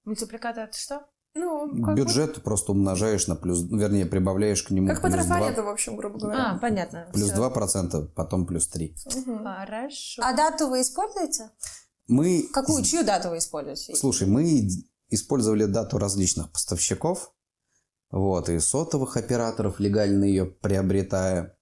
[0.05, 1.07] мультипликатор это что?
[1.35, 5.37] Ну, как, Бюджет просто умножаешь на плюс, вернее, прибавляешь к нему как по плюс 2,
[5.37, 6.53] трафарету, в общем, грубо говоря.
[6.53, 7.09] А, понятно.
[7.13, 7.49] плюс Всё.
[7.49, 8.97] 2%, потом плюс 3.
[9.17, 9.45] Мгм.
[9.45, 10.23] Хорошо.
[10.25, 11.51] А дату вы используете?
[12.09, 13.95] Мы, Какую, чью дату вы используете?
[13.95, 14.69] слушай, мы
[15.09, 17.33] использовали дату различных поставщиков,
[18.11, 21.57] вот, и сотовых операторов, легально ее приобретая,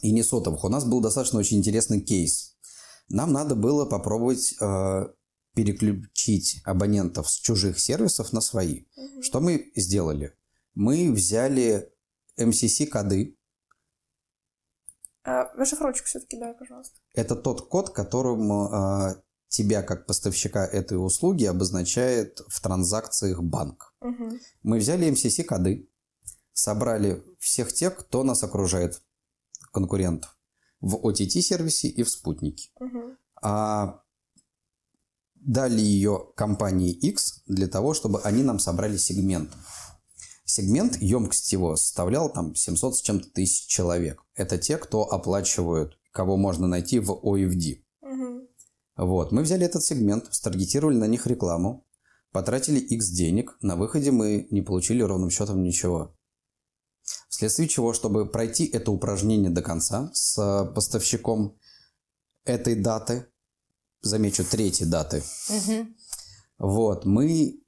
[0.00, 0.64] и не сотовых.
[0.64, 2.56] У нас был достаточно очень интересный кейс.
[3.10, 5.06] Нам надо было попробовать э,
[5.54, 8.84] переключить абонентов с чужих сервисов на свои.
[8.96, 9.22] Мгм.
[9.22, 10.34] Что мы сделали?
[10.74, 11.92] Мы взяли
[12.36, 13.36] MCC-коды,
[15.26, 17.00] А, Расшифровочку все-таки дай, пожалуйста.
[17.14, 19.16] Это тот код, которым а,
[19.48, 23.94] тебя как поставщика этой услуги обозначает в транзакциях банк.
[24.00, 24.38] Мгм.
[24.62, 25.88] Мы взяли MCC-коды,
[26.52, 29.00] собрали всех тех, кто нас окружает,
[29.72, 30.36] конкурентов,
[30.80, 32.70] в OTT-сервисе и в спутнике.
[32.78, 33.16] Мгм.
[33.42, 34.03] А
[35.44, 39.50] дали ее компании X для того, чтобы они нам собрали сегмент.
[40.44, 44.22] Сегмент, емкость его составлял там 700 с чем-то тысяч человек.
[44.34, 47.82] Это те, кто оплачивают, кого можно найти в OFD.
[48.02, 48.48] Мгм.
[48.96, 51.86] Вот, мы взяли этот сегмент, старгетировали на них рекламу,
[52.32, 56.14] потратили X денег, на выходе мы не получили ровным счетом ничего.
[57.28, 61.58] Вследствие чего, чтобы пройти это упражнение до конца с поставщиком
[62.44, 63.26] этой даты,
[64.04, 65.94] замечу, третьей даты, Мгм.
[66.58, 67.60] вот, мы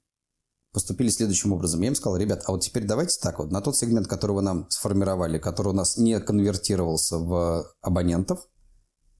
[0.71, 1.81] поступили следующим образом.
[1.81, 4.41] Я им сказал, ребят, а вот теперь давайте так вот, на тот сегмент, который вы
[4.41, 8.47] нам сформировали, который у нас не конвертировался в абонентов,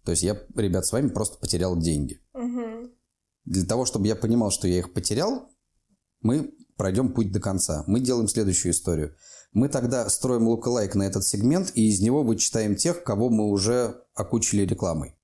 [0.04, 2.22] то есть я, ребят, с вами просто потерял деньги.
[2.34, 2.92] Мгм.
[3.46, 5.50] Для того, чтобы я понимал, что я их потерял,
[6.22, 7.84] мы пройдем путь до конца.
[7.88, 9.16] Мы делаем следующую историю.
[9.52, 14.04] Мы тогда строим лук-лайк на этот сегмент, и из него вычитаем тех, кого мы уже
[14.14, 15.17] окучили рекламой.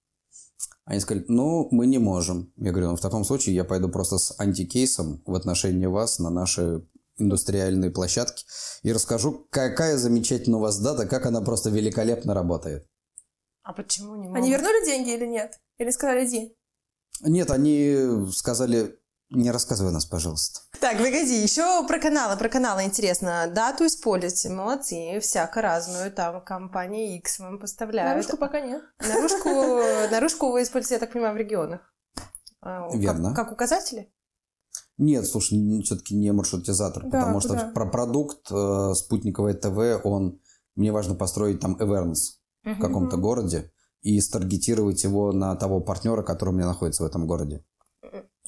[0.85, 2.51] Они сказали, ну, мы не можем.
[2.57, 6.29] Я говорю, ну, в таком случае я пойду просто с антикейсом в отношении вас на
[6.29, 6.85] наши
[7.17, 8.43] индустриальные площадки
[8.81, 12.87] и расскажу, какая замечательная у вас дата, как она просто великолепно работает.
[13.61, 14.37] А почему не могут?
[14.37, 15.59] Они вернули деньги или нет?
[15.77, 16.57] Или сказали, иди?
[17.21, 18.99] Нет, они сказали,
[19.35, 20.61] не рассказывай нас, пожалуйста.
[20.79, 23.51] Так, погоди, еще про каналы, про каналы интересно.
[23.53, 28.11] Дату используйте, молодцы, всяко разную, там компания X вам поставляют.
[28.11, 28.81] Наружку пока нет.
[28.99, 29.49] Наружку,
[30.11, 31.81] наружку вы используете, я так понимаю, в регионах.
[32.61, 33.33] А, как- Верно.
[33.33, 34.11] Как, указатели?
[34.97, 37.71] Нет, слушай, все-таки не маршрутизатор, Да, потому что куда?
[37.71, 40.39] про продукт э, спутниковое ТВ, он
[40.75, 43.71] мне важно построить там awareness в каком-то городе
[44.01, 47.65] и старгетировать его на того партнера, который у меня находится в этом городе.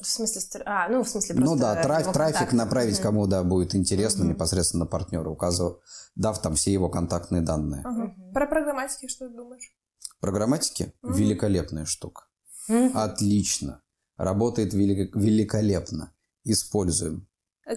[0.00, 1.54] В смысле, стр- а, ну, в смысле, просто...
[1.54, 4.34] ну да, траф- трафик направить кому да будет интересно Мгм.
[4.34, 5.78] непосредственно партнеру, указывав,
[6.14, 7.82] дав там все его контактные данные.
[7.82, 8.32] Мгм.
[8.34, 9.74] Про программатики что ты думаешь?
[10.20, 11.14] Программатики Мгм.
[11.14, 12.24] великолепная штука,
[12.68, 12.96] Мгм.
[12.96, 13.82] отлично,
[14.18, 16.12] работает велик- великолепно,
[16.44, 17.26] используем.
[17.64, 17.74] А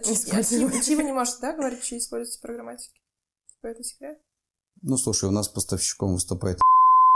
[1.03, 2.99] не можете, да, говорить, чьи используются программатики?
[3.47, 4.19] Типа это секрет?
[4.81, 6.59] Ну слушай, у нас поставщиком выступает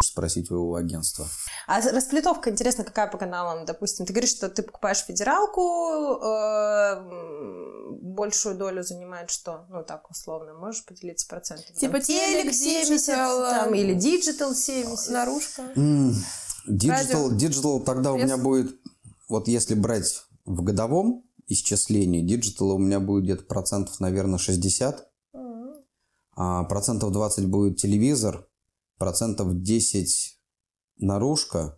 [0.08, 1.28] спросить у агентства.
[1.68, 4.06] А расплитовка, интересно, какая по каналам, допустим?
[4.06, 9.66] Ты говоришь, что ты покупаешь федералку, э, большую долю занимает что?
[9.70, 11.76] Ну, так, условно, можешь поделиться процентами?
[11.76, 15.10] Типа Там телек телек, 70, диджитал, там, или диджитал 70.
[15.12, 15.64] Наружка.
[16.68, 17.38] Диджитал, Радио.
[17.38, 18.42] диджитал тогда у меня Пресса.
[18.42, 18.76] будет,
[19.28, 25.74] вот если брать в годовом исчислении, диджитала у меня будет где-то процентов, наверное, 60, М.
[26.36, 28.48] а процентов 20 будет телевизор,
[29.04, 30.40] процентов 10
[31.00, 31.78] наружка,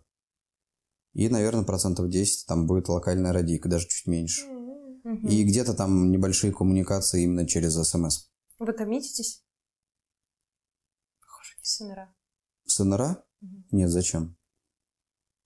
[1.12, 4.44] И, наверное, процентов 10 там будет локальная радийка, даже чуть меньше.
[4.46, 5.26] Мгм.
[5.26, 8.28] И где-то там небольшие коммуникации именно через СМС.
[8.60, 9.44] Вы коммититесь?
[11.20, 12.14] Похоже, не СНР.
[12.66, 13.24] СНРА?
[13.40, 13.66] Мгм.
[13.72, 14.36] Нет, зачем?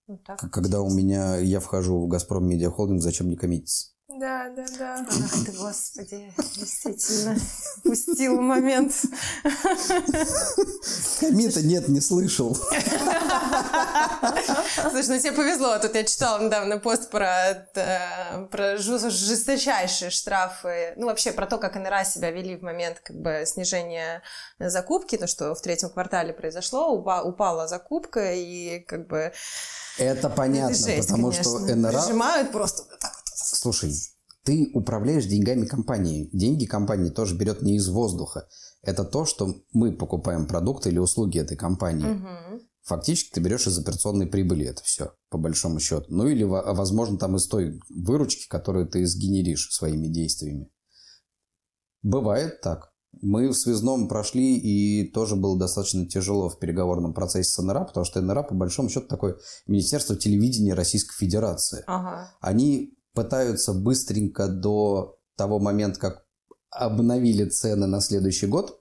[0.06, 0.38] Ну, так.
[0.52, 3.94] Когда у меня, я вхожу в «Газпром Медиа Холдинг», зачем мне коммититься?
[4.20, 5.06] Да, да, да.
[5.08, 7.40] Ах ты, господи, действительно,
[7.82, 8.92] пустил момент.
[11.20, 12.54] Комита нет, не слышал.
[14.90, 15.78] Слушай, ну тебе повезло.
[15.78, 20.92] Тут я читала недавно пост про, э, про жесточайшие штрафы.
[20.96, 24.22] Ну, вообще, про то, как НРА себя вели в момент как бы снижения
[24.58, 25.16] закупки.
[25.16, 26.94] То, что в третьем квартале произошло.
[26.94, 29.32] Упа- упала закупка и как бы...
[29.96, 31.58] Это понятно, это жесть, потому конечно.
[31.58, 32.02] что НРА...
[32.02, 33.19] Прижимают просто вот так.
[33.60, 33.92] Слушай,
[34.42, 36.30] ты управляешь деньгами компании.
[36.32, 38.48] Деньги компании тоже берет не из воздуха.
[38.80, 42.06] Это то, что мы покупаем продукты или услуги этой компании.
[42.06, 42.62] Мгм.
[42.84, 46.06] Фактически ты берешь из операционной прибыли это все, по большому счету.
[46.08, 50.70] Ну или, во- возможно, там из той выручки, которую ты сгенеришь своими действиями.
[52.00, 52.94] Бывает так.
[53.20, 58.06] Мы в связном прошли, и тоже было достаточно тяжело в переговорном процессе с НРА, потому
[58.06, 59.36] что НРА, по большому счету, такое
[59.66, 61.84] Министерство телевидения Российской Федерации.
[61.86, 62.30] Ага.
[62.40, 66.24] Они пытаются быстренько до того момента, как
[66.70, 68.80] обновили цены на следующий год,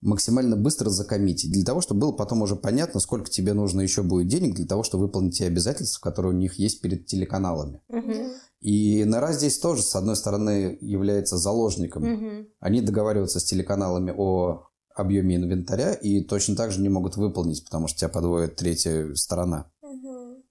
[0.00, 4.28] максимально быстро закоммитить, для того, чтобы было потом уже понятно, сколько тебе нужно еще будет
[4.28, 7.82] денег для того, чтобы выполнить те обязательства, которые у них есть перед телеканалами.
[7.88, 8.32] Мгм.
[8.60, 12.04] И НРА здесь тоже, с одной стороны, является заложником.
[12.04, 12.48] Мгм.
[12.60, 17.88] Они договариваются с телеканалами о объеме инвентаря и точно так же не могут выполнить, потому
[17.88, 19.70] что тебя подводит третья сторона.
[19.82, 20.42] Мгм.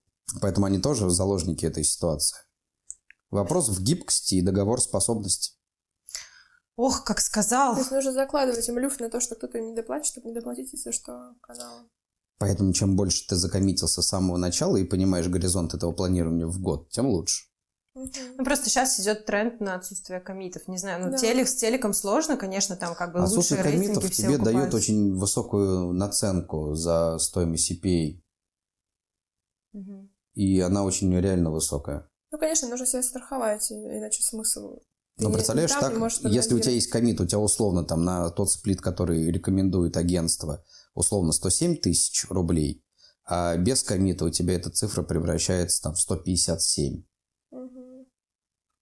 [0.41, 2.37] Поэтому они тоже заложники этой ситуации.
[3.29, 5.53] Вопрос в гибкости и договороспособности.
[6.75, 7.73] Ох, как сказал.
[7.73, 10.71] То есть нужно закладывать им люфт на то, что кто-то не доплатит, чтобы не доплатить,
[10.71, 11.89] если что, каналу.
[12.39, 16.89] Поэтому чем больше ты закоммитился с самого начала и понимаешь горизонт этого планирования в год,
[16.89, 17.49] тем лучше.
[17.95, 20.67] Ну, просто сейчас идет тренд на отсутствие комитов.
[20.69, 21.17] Не знаю, ну, Да.
[21.17, 25.91] телек с телеком сложно, конечно, там как бы Отсутствие лучшие все тебе дает очень высокую
[25.91, 28.21] наценку за стоимость CPA.
[29.73, 30.09] Мгм.
[30.35, 32.09] И она очень реально высокая.
[32.31, 34.79] Ну, конечно, нужно себя страховать, иначе смысл...
[35.17, 35.93] Ну, представляешь, так,
[36.31, 40.63] если у тебя есть коммит, у тебя условно там на тот сплит, который рекомендует агентство,
[40.93, 42.85] условно 107 тысяч рублей,
[43.25, 47.03] а без коммита у тебя эта цифра превращается там в 157.
[47.51, 48.05] Мгм.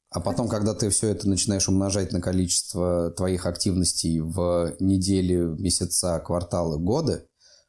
[0.09, 6.19] А потом, когда ты все это начинаешь умножать на количество твоих активностей в недели, месяца,
[6.19, 7.27] кварталы, годы,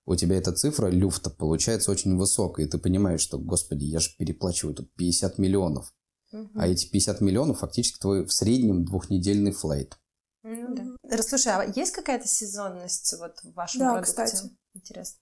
[0.09, 2.67] у тебя эта цифра люфта получается очень высокая.
[2.67, 5.93] И ты понимаешь, что, господи, я же переплачиваю тут 50 миллионов.
[6.33, 6.51] Мгм.
[6.55, 9.99] А эти 50 миллионов фактически твой в среднем двухнедельный флайт.
[10.43, 11.17] Ну да.
[11.17, 14.11] Рас- Слушай, а есть какая-то сезонность вот в вашем Да, продукте?
[14.25, 14.51] кстати.
[14.75, 15.19] Интересно.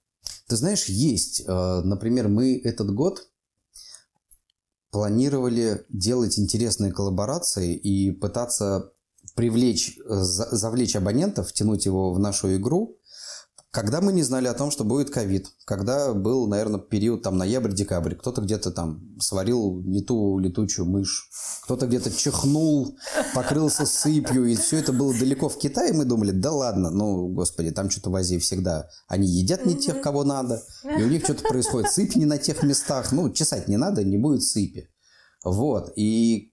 [0.47, 1.43] Ты знаешь, есть.
[1.47, 3.29] Э, Например, мы этот год
[4.91, 8.91] планировали делать интересные коллаборации и пытаться
[9.35, 12.96] привлечь, э, за- завлечь абонентов, втянуть его в нашу игру,
[13.71, 18.15] когда мы не знали о том, что будет ковид, когда был, наверное, период там ноябрь-декабрь,
[18.15, 21.29] кто-то где-то там сварил не ту летучую мышь,
[21.63, 22.97] кто-то где-то чихнул,
[23.35, 27.71] покрылся сыпью, и все это было далеко в Китае, мы думали, да ладно, ну, господи,
[27.71, 31.43] там что-то в Азии всегда, они едят не тех, кого надо, и у них что-то
[31.43, 34.89] происходит, сыпь не на тех местах, ну, чесать не надо, не будет сыпи.
[35.43, 36.51] Вот, и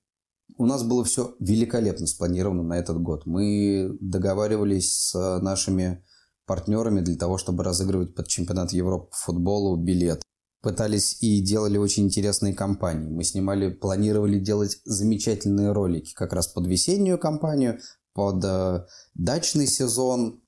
[0.57, 3.27] у нас было все великолепно спланировано на этот год.
[3.27, 6.05] Мы договаривались с нашими
[6.47, 10.23] партнерами для того, чтобы разыгрывать под чемпионат Европы по футболу билет.
[10.63, 13.11] Пытались и делали очень интересные кампании.
[13.11, 17.81] Мы снимали, планировали делать замечательные ролики как раз под весеннюю кампанию,
[18.15, 20.41] под э, дачный сезон,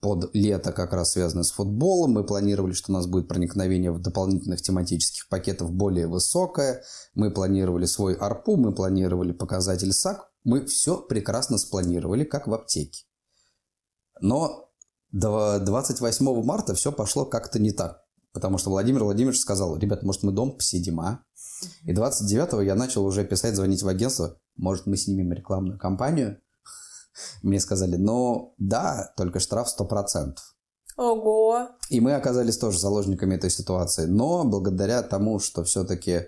[0.00, 2.12] под лето как раз связанное с футболом.
[2.12, 6.82] Мы планировали, что у нас будет проникновение в дополнительных тематических пакетов более высокое.
[7.14, 10.30] Мы планировали свой арпу, мы планировали показатель САК.
[10.42, 13.04] Мы все прекрасно спланировали, как в аптеке.
[14.20, 14.69] Но
[15.12, 18.04] до 28 марта все пошло как-то не так.
[18.32, 21.24] Потому что Владимир Владимирович сказал, ребят, может мы дом посидим, а?
[21.82, 26.40] И 29 я начал уже писать, звонить в агентство, может мы снимем рекламную кампанию?
[27.42, 30.36] Мне сказали, ну да, только штраф 100%.
[30.96, 31.68] Ого!
[31.88, 34.04] И мы оказались тоже заложниками этой ситуации.
[34.04, 36.26] Но благодаря тому, что все-таки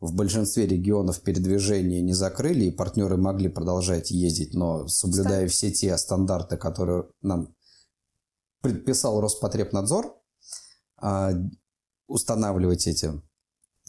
[0.00, 5.96] в большинстве регионов передвижение не закрыли, и партнеры могли продолжать ездить, но соблюдая все те
[5.96, 7.54] стандарты, которые нам
[8.64, 10.16] предписал Роспотребнадзор,
[10.96, 11.32] а,
[12.06, 13.12] устанавливать эти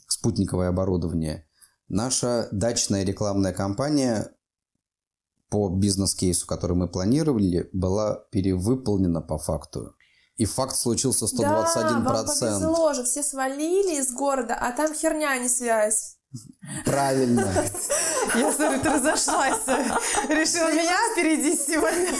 [0.09, 1.47] спутниковое оборудование,
[1.87, 4.35] наша дачная рекламная кампания
[5.49, 9.95] по бизнес-кейсу, который мы планировали, была перевыполнена по факту.
[10.35, 12.03] И факт случился 121%.
[12.03, 16.17] Да, вам повезло же, все свалили из города, а там херня, а не связь.
[16.85, 17.51] Правильно.
[18.35, 19.59] Я смотрю, ты разошлась.
[20.29, 22.11] Решила меня опередить сегодня.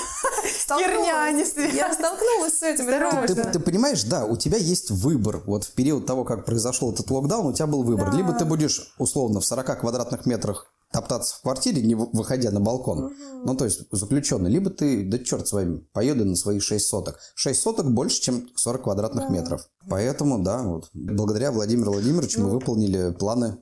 [0.67, 1.75] Херня, не.
[1.75, 3.51] Я столкнулась с этим.
[3.51, 5.41] Ты, понимаешь, да, у тебя есть выбор.
[5.45, 8.11] Вот в период того, как произошел этот локдаун, у тебя был выбор.
[8.11, 8.17] Да.
[8.17, 12.59] Либо ты будешь, условно, в 40 квадратных метрах топтаться в квартире, не вы- выходя на
[12.61, 13.13] балкон.
[13.43, 14.49] Ну, то есть заключенный.
[14.49, 17.19] Либо ты, да черт с вами, поеду на свои 6 соток.
[17.35, 19.67] 6 соток больше, чем 40 квадратных метров.
[19.89, 22.45] Поэтому, да, вот, благодаря Владимиру Владимировичу Ну.
[22.47, 23.57] мы выполнили планы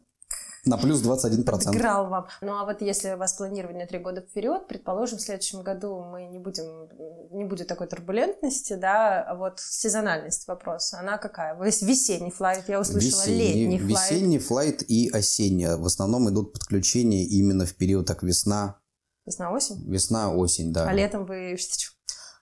[0.66, 1.76] на плюс 21%.
[1.76, 2.28] Играл вам.
[2.42, 6.26] Ну а вот если у вас планирование три года вперед, предположим, в следующем году мы
[6.28, 6.90] не будем,
[7.32, 11.56] не будет такой турбулентности, да, вот сезональность вопроса, она какая?
[11.60, 14.12] Весенний флайт, я услышала, летний флайт.
[14.12, 15.76] весенний флайт и осенний.
[15.76, 18.80] В основном идут подключения именно в период так весна,
[19.26, 19.84] Весна-осень?
[19.90, 20.88] весна-осень, да.
[20.90, 21.58] А летом вы...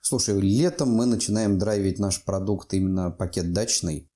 [0.04, 4.12] Слушай, летом мы начинаем драйвить наш продукт именно пакет дачный,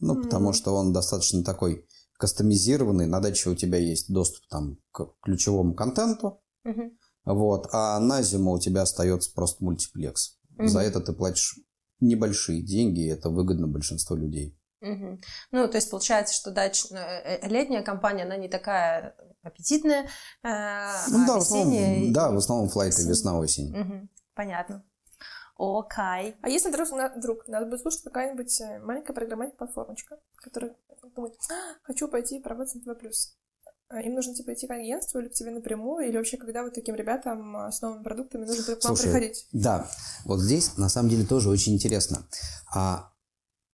[0.00, 0.22] ну, Мгм.
[0.24, 1.86] потому что он достаточно такой
[2.18, 3.06] кастомизированный.
[3.06, 6.98] На даче у тебя есть доступ там к ключевому контенту, Мгм.
[7.24, 10.38] вот, а на зиму у тебя остается просто мультиплекс.
[10.56, 10.68] Мгм.
[10.68, 11.58] За это ты платишь
[12.00, 14.54] небольшие деньги, и это выгодно большинству людей.
[14.80, 15.20] Мгм.
[15.50, 16.84] Ну, то есть получается, что дач...
[16.90, 20.08] э, э, летняя компания, она не такая аппетитная, э,
[20.42, 22.12] Ну а да, в основном, весенняя...
[22.12, 23.76] да, в основном флайты весна-осень.
[23.76, 24.08] Мгм.
[24.34, 24.84] Понятно.
[25.56, 26.36] Окей.
[26.40, 30.76] А если вдруг, вдруг нас будет слушать какая-нибудь э, маленькая программная платформочка, которая
[31.14, 33.10] думает, «А, хочу пойти поработать на ТВ+.
[33.90, 36.74] А Им нужно типа идти к агентству или к тебе напрямую, или вообще когда вот
[36.74, 39.46] таким ребятам а, с новыми продуктами нужно к вам Слушай, приходить?
[39.52, 39.88] Да,
[40.24, 42.28] вот здесь на самом деле тоже очень интересно.
[42.74, 43.12] А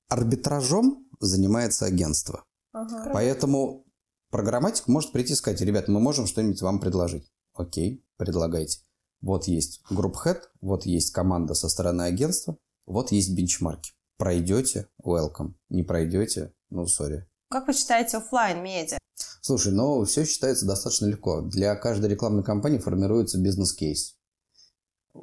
[0.09, 2.45] арбитражом занимается агентство.
[2.73, 3.11] Ага.
[3.13, 3.87] Поэтому
[4.31, 7.29] программатик может прийти и сказать, ребят, мы можем что-нибудь вам предложить.
[7.53, 8.81] Окей, предлагайте.
[9.21, 13.93] Вот есть group head, вот есть команда со стороны агентства, вот есть бенчмарки.
[14.17, 15.55] Пройдете, welcome.
[15.71, 17.27] Не пройдете, ну, sorry.
[17.51, 18.99] Как вы считаете оффлайн медиа?
[19.41, 21.41] Слушай, ну, все считается достаточно легко.
[21.43, 24.17] Для каждой рекламной кампании формируется бизнес-кейс.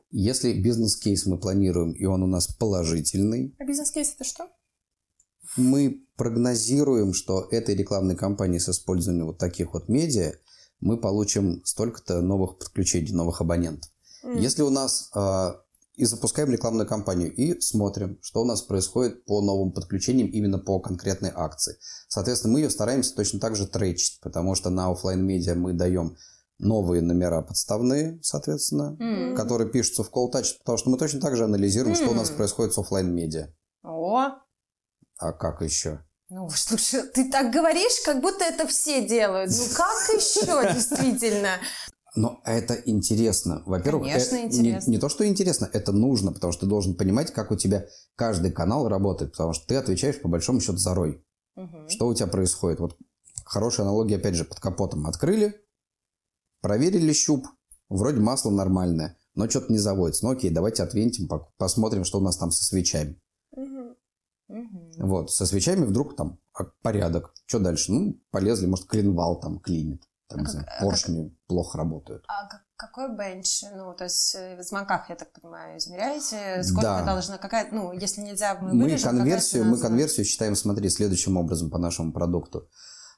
[0.09, 4.47] Если бизнес-кейс мы планируем, и он у нас положительный, А бизнес-кейс это что?
[5.57, 10.33] мы прогнозируем, что этой рекламной кампании с использованием вот таких вот медиа
[10.79, 13.91] мы получим столько-то новых подключений, новых абонентов.
[14.23, 14.37] М.
[14.37, 15.61] Если у нас а,
[15.95, 20.79] и запускаем рекламную кампанию и смотрим, что у нас происходит по новым подключениям именно по
[20.79, 21.77] конкретной акции.
[22.07, 26.15] Соответственно, мы ее стараемся точно так же тречить, потому что на оффлайн медиа мы даем
[26.59, 29.35] новые номера подставные, соответственно, М.
[29.35, 32.73] которые пишутся в Calltouch, потому что мы точно так же анализируем, что у нас происходит
[32.73, 33.47] с оффлайн медиа.
[33.83, 34.27] О,
[35.17, 36.05] А как еще?
[36.29, 39.51] ну слушай, ты так говоришь, как будто это все делают.
[39.51, 41.57] Ну как еще, действительно?
[42.15, 43.63] Но это интересно.
[43.65, 44.91] Во-первых, Конечно, э, не- интересно.
[44.91, 47.85] Не, то, что интересно, это нужно, потому что ты должен понимать, как у тебя
[48.15, 51.23] каждый канал работает, потому что ты отвечаешь по большому счету за рой.
[51.55, 51.87] Мгм.
[51.89, 52.79] Что у тебя происходит?
[52.79, 52.97] Вот
[53.45, 55.55] хорошая аналогия, опять же, под капотом открыли,
[56.61, 57.47] проверили щуп,
[57.87, 60.25] вроде масло нормальное, но что-то не заводится.
[60.25, 63.21] Ну окей, давайте отвинтим, посмотрим, что у нас там со свечами.
[63.55, 63.95] Мгм.
[64.97, 67.33] Вот, со свечами вдруг там а, порядок.
[67.45, 67.93] Что дальше?
[67.93, 70.03] Ну, полезли, может, клинвал там клинит.
[70.31, 72.23] Там, А не как- знаю, а как- поршни плохо работают.
[72.27, 73.63] А как- какой бенч?
[73.75, 76.63] Ну, то есть э, в звонках, я так понимаю, измеряете?
[76.63, 77.05] Сколько Да.
[77.05, 81.69] должна, какая, ну, если нельзя, мы, Мы вырежем, конверсию, мы конверсию считаем, смотри, следующим образом
[81.69, 82.69] по нашему продукту.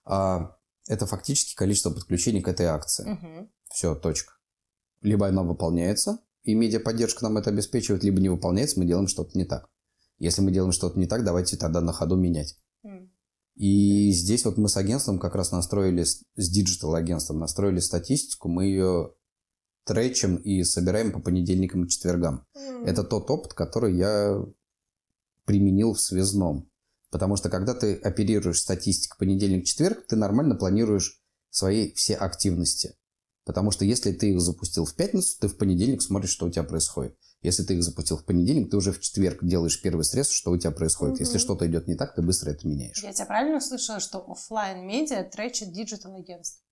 [0.06, 0.56] А,
[0.88, 3.04] это фактически количество подключений к этой акции.
[3.10, 3.50] Мгм.
[3.72, 4.34] Все, точка.
[5.02, 9.46] Либо она выполняется, и медиаподдержка нам это обеспечивает, либо не выполняется, мы делаем что-то не
[9.46, 9.70] так.
[10.18, 12.56] Если мы делаем что-то не так, давайте тогда на ходу менять.
[13.56, 19.14] И здесь вот мы с агентством как раз настроили, с диджитал-агентством настроили статистику, мы ее
[19.86, 22.48] тречим и собираем по понедельникам и четвергам.
[22.56, 22.86] М.
[22.86, 24.42] Это тот опыт, который я
[25.46, 26.70] применил в Связном.
[27.12, 32.96] Потому что когда ты оперируешь статистикой понедельник-четверг, ты нормально планируешь свои все активности.
[33.46, 36.64] Потому что если ты их запустил в пятницу, ты в понедельник смотришь, что у тебя
[36.64, 37.16] происходит.
[37.44, 40.58] Если ты их запустил в понедельник, ты уже в четверг делаешь первый срез, что у
[40.58, 41.20] тебя происходит.
[41.20, 41.40] Если Мгм.
[41.42, 43.04] что-то идет не так, ты быстро это меняешь.
[43.04, 46.64] Я тебя правильно услышала, что оффлайн медиа тречит диджитал агентство?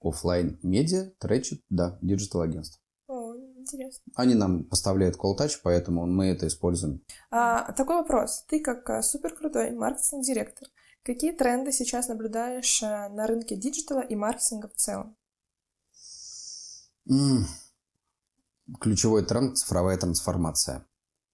[0.00, 2.80] Оффлайн медиа тречит, да, диджитал агентство.
[3.08, 4.02] О, интересно.
[4.14, 7.02] Они нам поставляют Calltouch, поэтому мы это используем.
[7.30, 8.44] А, такой вопрос.
[8.48, 10.68] Ты как а, супер крутой маркетинг-директор,
[11.02, 15.16] какие тренды сейчас наблюдаешь а, на рынке диджитала и маркетинга в целом?
[18.80, 20.86] Ключевой тренд– цифровая трансформация.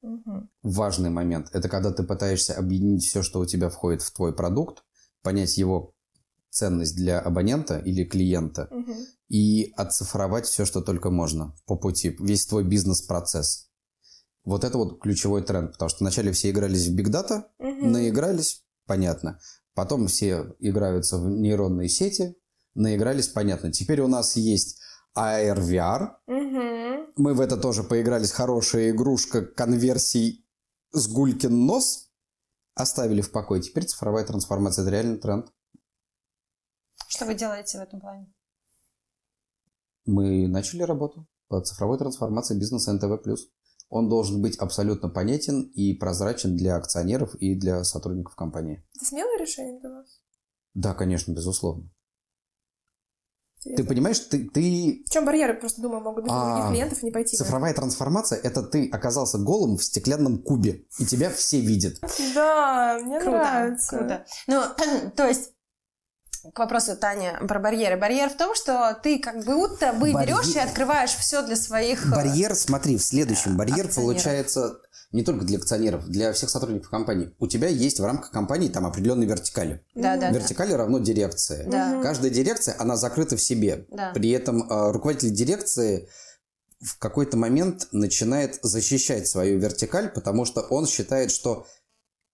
[0.02, 0.50] Мгм.
[0.62, 1.48] важный момент.
[1.52, 4.84] Это когда ты пытаешься объединить все, что у тебя входит в твой продукт,
[5.22, 5.94] понять его
[6.50, 8.94] ценность для абонента или клиента Мгм.
[9.28, 13.70] и оцифровать все, что только можно по пути, весь твой бизнес-процесс.
[14.44, 17.92] Вот это вот ключевой тренд, потому что вначале все игрались в Big Data, Мгм.
[17.92, 19.40] наигрались, понятно.
[19.72, 22.36] Потом все играются в нейронные сети,
[22.74, 23.72] наигрались, понятно.
[23.72, 24.78] Теперь у нас есть
[25.16, 26.16] AR, VR.
[26.26, 27.12] Мгм.
[27.16, 28.32] Мы в это тоже поигрались.
[28.32, 30.46] Хорошая игрушка конверсий
[30.92, 32.10] с гулькин нос.
[32.74, 33.62] Оставили в покое.
[33.62, 34.82] Теперь цифровая трансформация.
[34.82, 35.52] Это реальный тренд.
[37.06, 38.32] Что вы делаете в этом плане?
[40.06, 43.24] Мы начали работу по цифровой трансформации бизнеса НТВ+.
[43.88, 48.84] Он должен быть абсолютно понятен и прозрачен для акционеров и для сотрудников компании.
[48.96, 50.20] Это смелое решение для вас?
[50.74, 51.88] Да, конечно, безусловно.
[53.64, 57.02] Ты понимаешь, ты, ты В чем барьеры, просто думаю, могут быть у А, других клиентов
[57.02, 57.36] не пойти?
[57.36, 61.94] цифровая трансформация это ты оказался голым в стеклянном кубе, и тебя все видят.
[62.34, 63.96] Да, мне Круто, нравится.
[63.96, 64.26] круто.
[64.46, 64.62] Ну,
[65.16, 65.50] то есть,
[66.52, 67.96] к вопросу Тани про барьеры.
[67.96, 72.04] Барьер в том, что ты как будто бы Барьер- берешь и открываешь все для своих...
[72.06, 73.56] э, Барьер, смотри, в следующем.
[73.56, 74.78] Барьер получается
[75.14, 77.32] не только для акционеров, для всех сотрудников компании.
[77.38, 79.80] У тебя есть в рамках компании там определенные вертикали.
[79.94, 80.30] Да, да, да.
[80.30, 81.70] Вертикали равно дирекция.
[81.70, 82.02] Да.
[82.02, 83.86] Каждая дирекция, она закрыта в себе.
[83.90, 84.10] Да.
[84.12, 86.08] При этом э, руководитель дирекции
[86.80, 91.64] в какой-то момент начинает защищать свою вертикаль, потому что он считает, что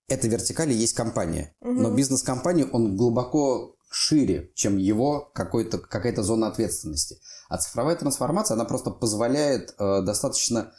[0.08, 1.54] эта вертикаль и есть компания.
[1.60, 7.20] Но бизнес компании, он глубоко шире, чем его какой-то, какая-то зона ответственности.
[7.48, 10.72] А цифровая трансформация, она просто позволяет э, достаточно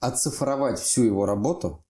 [0.00, 1.84] оцифровать всю его работу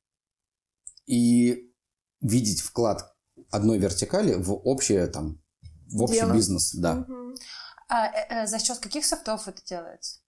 [1.06, 1.72] и
[2.20, 3.14] видеть вклад
[3.50, 5.40] одной вертикали в общее там
[5.90, 6.32] в общий Дело.
[6.32, 6.96] бизнес, да.
[6.96, 7.34] Мгм.
[7.88, 10.20] А э, э, за счет каких софтов это делается?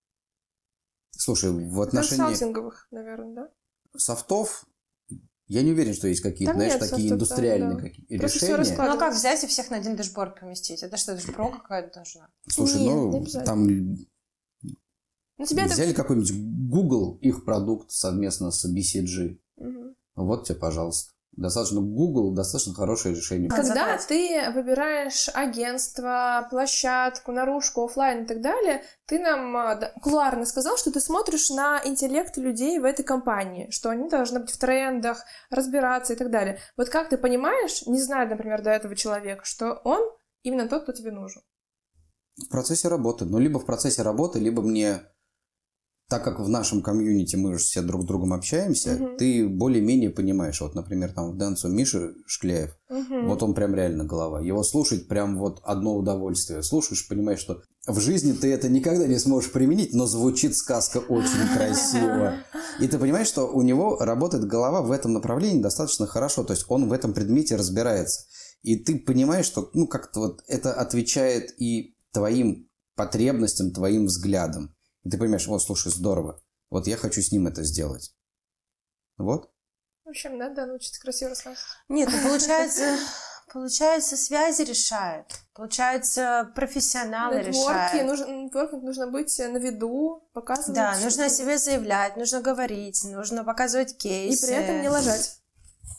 [1.11, 3.99] Слушай, в отношении Консалтинговых, наверное, да?
[3.99, 4.64] софтов
[5.49, 7.83] я не уверен, что есть какие-то, знаешь, нет, такие софтов, индустриальные да.
[7.83, 8.76] какие- решения.
[8.76, 10.83] Ну, а как взять и всех на один dashboard поместить?
[10.83, 12.28] Это что, это же про какая-то нужна?
[12.49, 13.66] Слушай, Нет, не ну там
[15.41, 15.72] Ну, тебе это...
[15.72, 16.32] взяли какой-нибудь
[16.68, 19.38] Google, их продукт совместно с BCG.
[19.57, 19.97] Мгм.
[20.14, 21.12] Вот тебе, пожалуйста.
[21.32, 23.49] Достаточно Google, достаточно хорошее решение.
[23.51, 30.45] А, Когда ты выбираешь агентство, площадку, наружку, оффлайн и так далее, ты нам а, кулуарно
[30.45, 34.59] сказал, что ты смотришь на интеллект людей в этой компании, что они должны быть в
[34.59, 36.59] трендах, разбираться и так далее.
[36.76, 40.03] Вот как ты понимаешь, не зная, например, до этого человека, что он
[40.43, 41.41] именно тот, кто тебе нужен?
[42.36, 43.24] В процессе работы.
[43.24, 45.01] Ну, либо в процессе работы, либо мне,
[46.11, 49.17] так как в нашем комьюнити мы же все друг с другом общаемся, Мгм.
[49.17, 50.61] ты более-менее понимаешь.
[50.61, 53.29] Вот, например, там в Дэнсу Миша Шкляев, Мгм.
[53.29, 54.41] вот он прям реально голова.
[54.41, 56.65] Его слушать прям вот одно удовольствие.
[56.65, 61.47] Слушаешь, понимаешь, что в жизни ты это никогда не сможешь применить, но звучит сказка очень
[61.57, 62.35] красиво.
[62.81, 66.43] И ты понимаешь, что у него работает голова в этом направлении достаточно хорошо.
[66.43, 68.23] То есть он в этом предмете разбирается.
[68.63, 74.75] И ты понимаешь, что ну как-то вот это отвечает и твоим потребностям, твоим взглядам.
[75.05, 76.40] И ты понимаешь, вот, слушай, здорово.
[76.70, 78.14] Вот я хочу с ним это сделать.
[79.16, 79.51] Вот.
[80.05, 81.61] В общем, надо научиться красиво рассказывать.
[81.88, 82.96] Нет, ну получается,
[83.53, 85.26] получается, связи решают.
[85.55, 88.07] Получается, профессионалы Нетворки, решают.
[88.07, 90.74] нужно, нетворкинг нужно быть на виду, показывать.
[90.74, 94.46] Да, нужно о себе заявлять, нужно говорить, нужно показывать И кейсы.
[94.46, 95.39] при этом не ложать.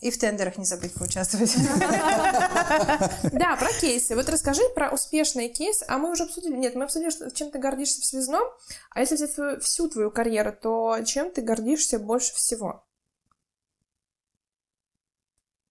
[0.02, 1.56] И в тендерах не забыть поучаствовать.
[3.32, 4.16] Да, про кейсы.
[4.16, 5.86] Вот расскажи про успешные кейсы.
[5.88, 6.56] А мы уже обсудили.
[6.56, 8.44] Нет, мы обсудили, что- чем ты гордишься в связном.
[8.90, 12.84] А если взять всю твою карьеру, то чем ты гордишься больше всего?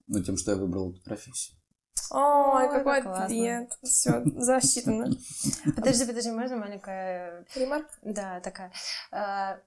[0.06, 1.56] Ну, тем, что я выбрал эту профессию.
[2.10, 3.72] Ой, Ой, какой как ответ.
[3.84, 5.10] Все, засчитано.
[5.76, 7.46] Подожди, подожди, можно маленькая...
[7.54, 7.86] Ремарк?
[8.02, 8.72] Да, такая.
[9.12, 9.58] А,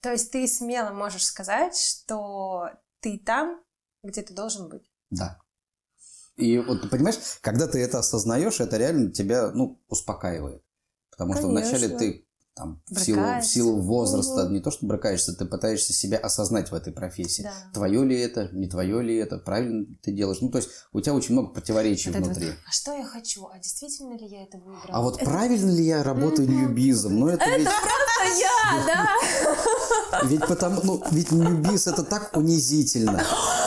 [0.00, 3.62] То есть ты смело можешь сказать, что ты там,
[4.04, 4.90] где ты должен быть.
[5.10, 5.38] Да.
[6.36, 10.62] И вот понимаешь, когда ты это осознаешь, это реально тебя, ну, успокаивает.
[11.10, 11.98] Потому что вначале Конечно.
[11.98, 12.26] ты
[12.56, 16.74] там, в силу, в силу возраста, не то что брыкаешься, ты пытаешься себя осознать в
[16.74, 17.42] этой профессии.
[17.42, 17.52] Да.
[17.72, 20.40] Твое ли это, не твое ли это, правильно ты делаешь.
[20.40, 22.46] Ну, то есть у тебя очень много противоречий Вот это внутри.
[22.46, 23.46] вот, а что я хочу?
[23.46, 24.86] А действительно ли я это выбрала?
[24.88, 27.18] А вот правильно ли я работаю ньюбизом?
[27.18, 27.68] Ну, это ведь...
[28.40, 28.84] Я,
[30.12, 30.20] да.
[30.24, 33.22] Ведь потому, ну, ведь ньюбиз это так унизительно.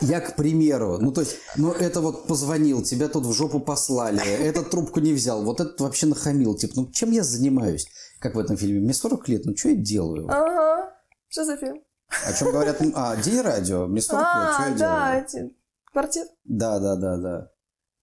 [0.00, 4.20] Я, к примеру, ну, то есть, ну, это вот позвонил, тебя тут в жопу послали,
[4.22, 6.54] этот трубку не взял, вот этот вообще нахамил.
[6.56, 7.86] Типа, ну, чем я занимаюсь?
[8.18, 8.80] Как в этом фильме?
[8.80, 10.26] Мне 40 лет, ну, что я делаю?
[10.30, 10.94] Ага.
[11.28, 11.82] Что за фильм?
[12.26, 12.80] О чем говорят?
[12.94, 15.24] А, День радио, мне 40 лет, что А, я да, делаю?
[15.24, 15.56] эти...
[15.92, 16.26] Квартир.
[16.44, 17.50] Да, да, да, да.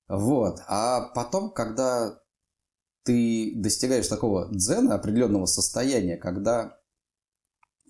[0.08, 0.60] Вот.
[0.68, 2.20] А потом, когда
[3.04, 6.78] ты достигаешь такого дзена, определенного состояния, когда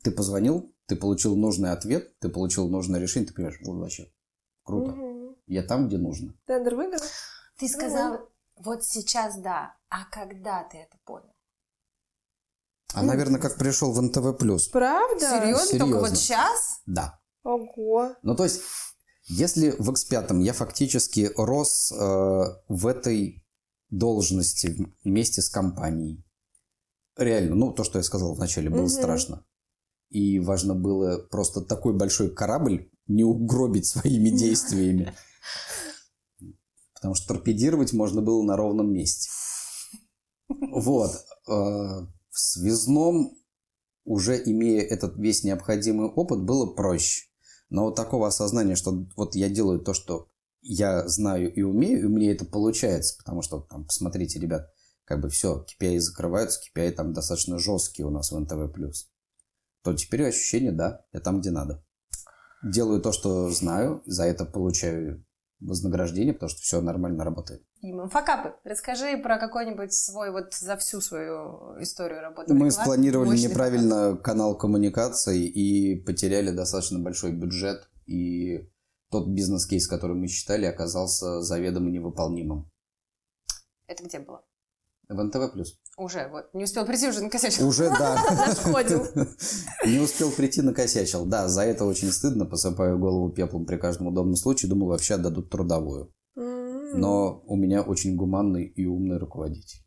[0.04, 4.12] ты позвонил, ты получил нужный ответ, ты получил нужное решение, ты понимаешь, вот вообще
[4.64, 4.92] круто.
[4.92, 5.36] Мгм.
[5.46, 6.34] Я там, где нужно.
[6.46, 7.02] Тендер выиграл?
[7.58, 11.34] Ты сказал, вот сейчас да, а когда ты это понял?
[12.94, 14.72] А, наверное, как пришел в НТВ+.
[14.72, 15.20] Правда?
[15.20, 15.58] Серьезно?
[15.58, 16.00] Только серьезно.
[16.00, 16.82] вот сейчас?
[16.86, 17.20] Да.
[17.44, 18.16] Ого.
[18.24, 18.62] Ну, то есть,
[19.26, 21.96] если в X5 я фактически рос э,
[22.70, 23.46] в этой
[23.90, 26.26] должности вместе с компанией,
[27.18, 28.90] реально, ну, то, что я сказал вначале, было Мгм.
[28.90, 29.46] страшно.
[30.10, 35.14] И важно было просто такой большой корабль не угробить своими действиями.
[36.94, 39.30] Потому что торпедировать можно было на ровном месте.
[40.50, 41.12] Вот.
[41.48, 43.32] э, В связном,
[44.04, 47.26] уже имея этот весь необходимый опыт, было проще.
[47.70, 50.30] Но вот такого осознания, что вот я делаю то, что
[50.62, 54.70] я знаю и умею, и мне это получается, потому что там, посмотрите, ребят,
[55.06, 58.74] как бы все, KPI закрываются, KPI там достаточно жесткие у нас в НТВ+.
[59.88, 61.82] То теперь ощущение, да, я там, где надо.
[62.62, 65.26] Делаю то, что знаю, за это получаю
[65.62, 67.64] вознаграждение, потому что все нормально работает.
[67.82, 68.54] Дима, факапы.
[68.66, 72.54] Расскажи про какой-нибудь свой, вот за всю свою историю работы.
[72.54, 72.72] Мы рекламе.
[72.72, 78.70] спланировали Мощный неправильно канал коммуникаций и потеряли достаточно большой бюджет, и
[79.10, 82.64] тот бизнес-кейс, который мы считали, оказался заведомо невыполнимым.
[82.64, 82.72] факап.
[83.88, 84.44] Это где было?
[85.10, 85.40] В НТВ+.
[85.98, 86.54] Уже, вот.
[86.54, 87.68] Не успел прийти, уже накосячил.
[87.68, 88.16] Уже, да.
[88.48, 89.08] Нашкодил.
[89.86, 91.26] Не успел прийти, накосячил.
[91.26, 94.70] Да, за это очень стыдно, посыпаю голову пеплом при каждом удобном случае.
[94.70, 96.14] Думал, вообще отдадут трудовую.
[96.36, 97.00] М.
[97.00, 99.80] Но у меня очень гуманный и умный руководитель.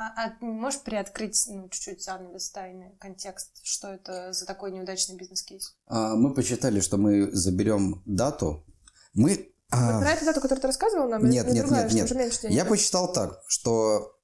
[0.00, 5.76] А, а можешь приоткрыть ну, чуть-чуть занавес тайны, контекст, что это за такой неудачный бизнес-кейс?
[5.86, 8.64] А, Мы посчитали, что мы заберем дату.
[9.12, 9.52] Мы...
[9.70, 11.28] а, Про эту дату, которую ты рассказывал нам?
[11.28, 12.10] Нет, не нет, другая, нет, нет.
[12.16, 12.54] меньше денег?
[12.54, 14.16] Я посчитал так, что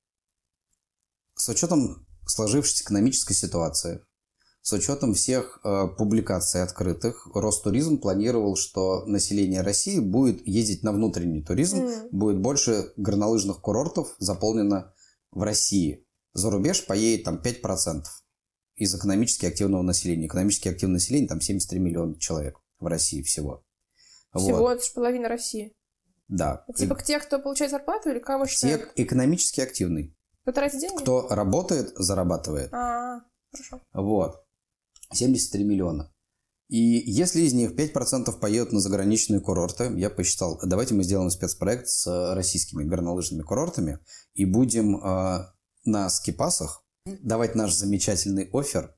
[1.37, 4.01] с учетом сложившейся экономической ситуации,
[4.63, 11.43] с учетом всех э, публикаций открытых, Ростуризм планировал, что население России будет ездить на внутренний
[11.43, 12.09] туризм, М.
[12.11, 14.93] будет больше горнолыжных курортов заполнено
[15.31, 16.05] в России.
[16.33, 18.03] За рубеж поедет там 5%
[18.75, 20.27] из экономически активного населения.
[20.27, 23.66] Экономически активное население там 73 миллиона человек в России всего.
[24.37, 24.77] Всего, Вот.
[24.77, 25.73] это же половина России.
[26.29, 26.65] Да.
[26.69, 28.93] Это Типа к те, кто получает зарплату или кого Все считают?
[28.97, 30.17] экономически активный.
[30.43, 31.01] Кто тратит деньги?
[31.03, 32.73] Кто работает, зарабатывает.
[32.73, 33.21] А,
[33.53, 33.81] хорошо.
[33.93, 34.45] Вот.
[35.13, 36.13] 73 миллиона.
[36.69, 41.87] И если из них 5% поедут на заграничные курорты, я посчитал, давайте мы сделаем спецпроект
[41.87, 44.01] с э, российскими горнолыжными курортами
[44.35, 45.47] и будем э,
[45.85, 48.96] на скипасах давать наш замечательный офер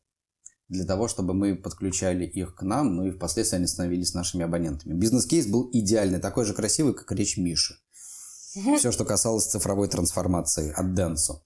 [0.69, 4.95] для того, чтобы мы подключали их к нам, ну и впоследствии они становились нашими абонентами.
[4.95, 7.75] Бизнес-кейс был идеальный, такой же красивый, как речь Миши.
[8.79, 11.43] Все, что касалось цифровой трансформации от Денсу.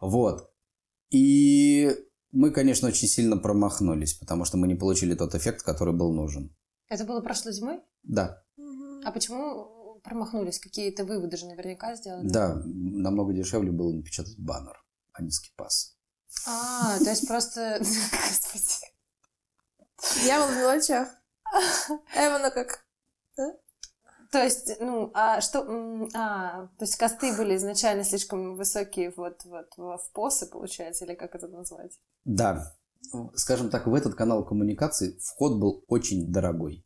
[0.00, 0.50] Вот.
[1.10, 1.94] И
[2.32, 6.54] мы, конечно, очень сильно промахнулись, потому что мы не получили тот эффект, который был нужен.
[6.88, 7.80] Это было прошлой зимой?
[8.02, 8.42] Да,
[9.04, 10.58] А почему промахнулись?
[10.58, 12.28] Какие-то выводы же наверняка сделали.
[12.28, 14.76] да, намного дешевле было напечатать баннер,
[15.12, 15.93] а не скипас.
[16.46, 17.78] А, то есть просто...
[17.80, 18.92] Господи.
[20.22, 21.08] Дьявол в мелочах.
[22.14, 22.84] Эвана как?
[24.30, 25.60] То есть, ну, а что...
[26.14, 31.36] А, то есть косты были изначально слишком высокие вот, вот в посы, получается, или как
[31.36, 31.92] это назвать?
[32.24, 32.74] Да,
[33.34, 36.84] скажем так, в этот канал коммуникаций вход был очень дорогой.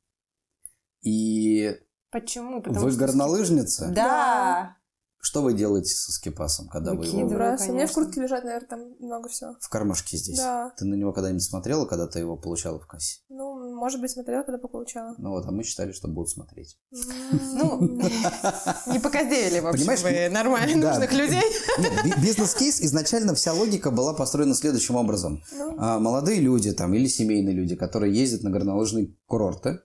[1.01, 1.81] И
[2.11, 2.61] Почему?
[2.63, 3.89] Потому вы что- горнолыжница?
[3.89, 4.77] Да.
[5.21, 7.57] Что вы делаете со скипасом, когда вы его Выкидываю.
[7.69, 9.57] У меня в куртке лежат, наверное, там много всего.
[9.61, 10.39] в кармашке здесь?
[10.39, 10.73] Да.
[10.77, 13.21] Ты на него когда-нибудь смотрела, когда ты его получала в кассе?
[13.29, 15.15] Ну, может быть, смотрела, когда получала.
[15.19, 16.79] Ну вот, а мы считали, что будут смотреть.
[16.93, 17.81] Ну,
[18.93, 21.43] не показдели, в общем, Понимаешь, вы нормально нужных людей.
[22.23, 25.43] Бизнес-кейс изначально вся логика была построена следующим образом.
[25.53, 29.81] Ну, А, молодые люди там или семейные люди, которые ездят на горнолыжные курорты,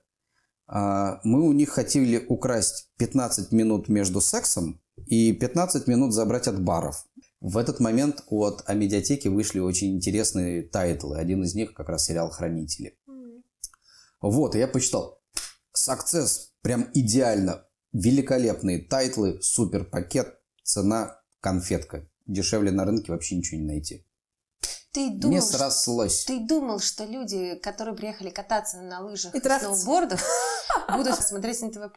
[0.67, 6.61] а, мы у них хотели украсть 15 минут между сексом и 15 минут забрать от
[6.63, 7.05] баров.
[7.41, 11.17] В этот момент от Амедиатеки вышли очень интересные тайтлы.
[11.17, 12.97] Один из них как раз сериал «Хранители».
[14.21, 15.19] Вот, и я посчитал.
[15.75, 17.65] Success прям идеально.
[17.91, 22.07] Великолепные тайтлы, супер пакет, цена конфетка.
[22.25, 24.07] Дешевле на рынке вообще ничего не найти.
[24.93, 26.23] Ты Не думал, что- срослось.
[26.25, 30.21] ты думал, что люди, которые приехали кататься на лыжах И и, сноубордах,
[30.95, 31.91] будут смотреть НТВ+.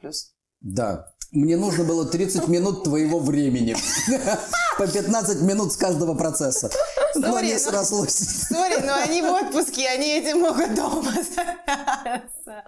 [0.66, 1.06] Да.
[1.30, 3.76] Мне нужно было 30 минут твоего времени.
[4.78, 6.70] По 15 минут с каждого процесса.
[7.18, 8.46] Но Сори, но- срослось.
[8.48, 12.64] Сори, но они в отпуске, они этим могут дома заняться.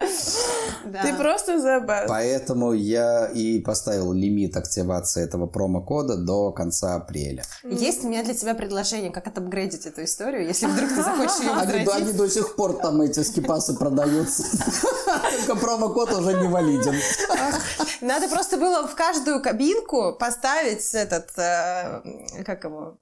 [0.85, 1.03] Да.
[1.03, 2.07] Ты просто best.
[2.09, 7.45] Поэтому я и поставил лимит активации этого промокода до конца апреля.
[7.65, 11.51] Есть у меня для тебя предложение, как отапгрейдить эту историю, если вдруг ты захочешь ее
[11.53, 14.45] Они, они до сих пор там эти скипасы продаются.
[15.37, 16.95] Только промокод уже не валиден.
[18.01, 22.03] Надо просто было в каждую кабинку поставить этот, э,
[22.45, 22.97] как его,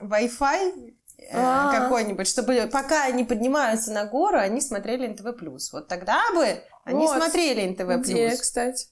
[0.00, 1.80] Wi-Fi, э, А.
[1.80, 5.34] какой-нибудь, чтобы пока они поднимаются на гору, они смотрели НТВ+.
[5.72, 7.16] Вот тогда бы они Вот.
[7.16, 8.02] смотрели НТВ+.
[8.10, 8.86] Идея, кстати.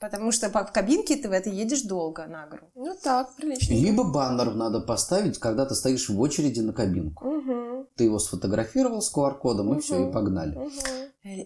[0.00, 2.70] Потому что в кабинке ты едешь долго на гору.
[2.74, 3.74] Ну так, прилично.
[3.74, 7.28] Либо баннер надо поставить, когда ты стоишь в очереди на кабинку.
[7.28, 7.86] Угу.
[7.96, 10.56] Ты его сфотографировал с QR-кодом, и все, и погнали.
[10.56, 10.70] Угу.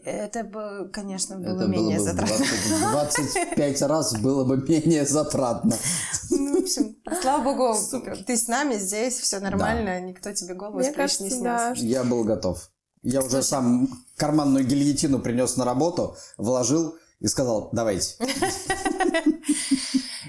[0.05, 2.47] Это бы, конечно, было Это было менее бы в затратно.
[2.93, 5.77] 20 25 раз было бы менее затратно.
[6.31, 7.77] Ну, в общем, слава богу,
[8.25, 11.41] ты с нами здесь, все нормально, никто тебе голову Мне не снес.
[11.41, 11.73] да.
[11.75, 12.71] Я был готов.
[13.03, 18.17] Я уже сам карманную гильотину принес на работу, вложил и сказал, давайте.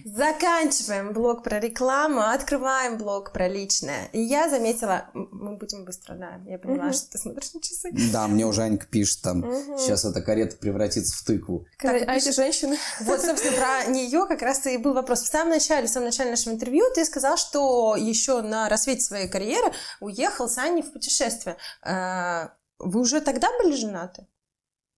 [0.05, 4.07] Заканчиваем блок про рекламу, открываем блок про личное.
[4.13, 7.91] И я заметила, мы будем быстро, да, я поняла, что ты смотришь на часы.
[8.13, 9.43] Да, мне уже Анька пишет там,
[9.77, 11.65] сейчас эта карета превратится в тыкву.
[11.79, 12.77] Так, а эти женщины?
[13.01, 15.21] Вот, собственно, про нее как раз и был вопрос.
[15.21, 19.27] В самом начале, в самом начале нашего интервью ты сказал, что еще на рассвете своей
[19.27, 21.57] карьеры уехал с Аней в путешествие.
[21.83, 22.49] Э,
[22.79, 24.27] Вы уже тогда были женаты?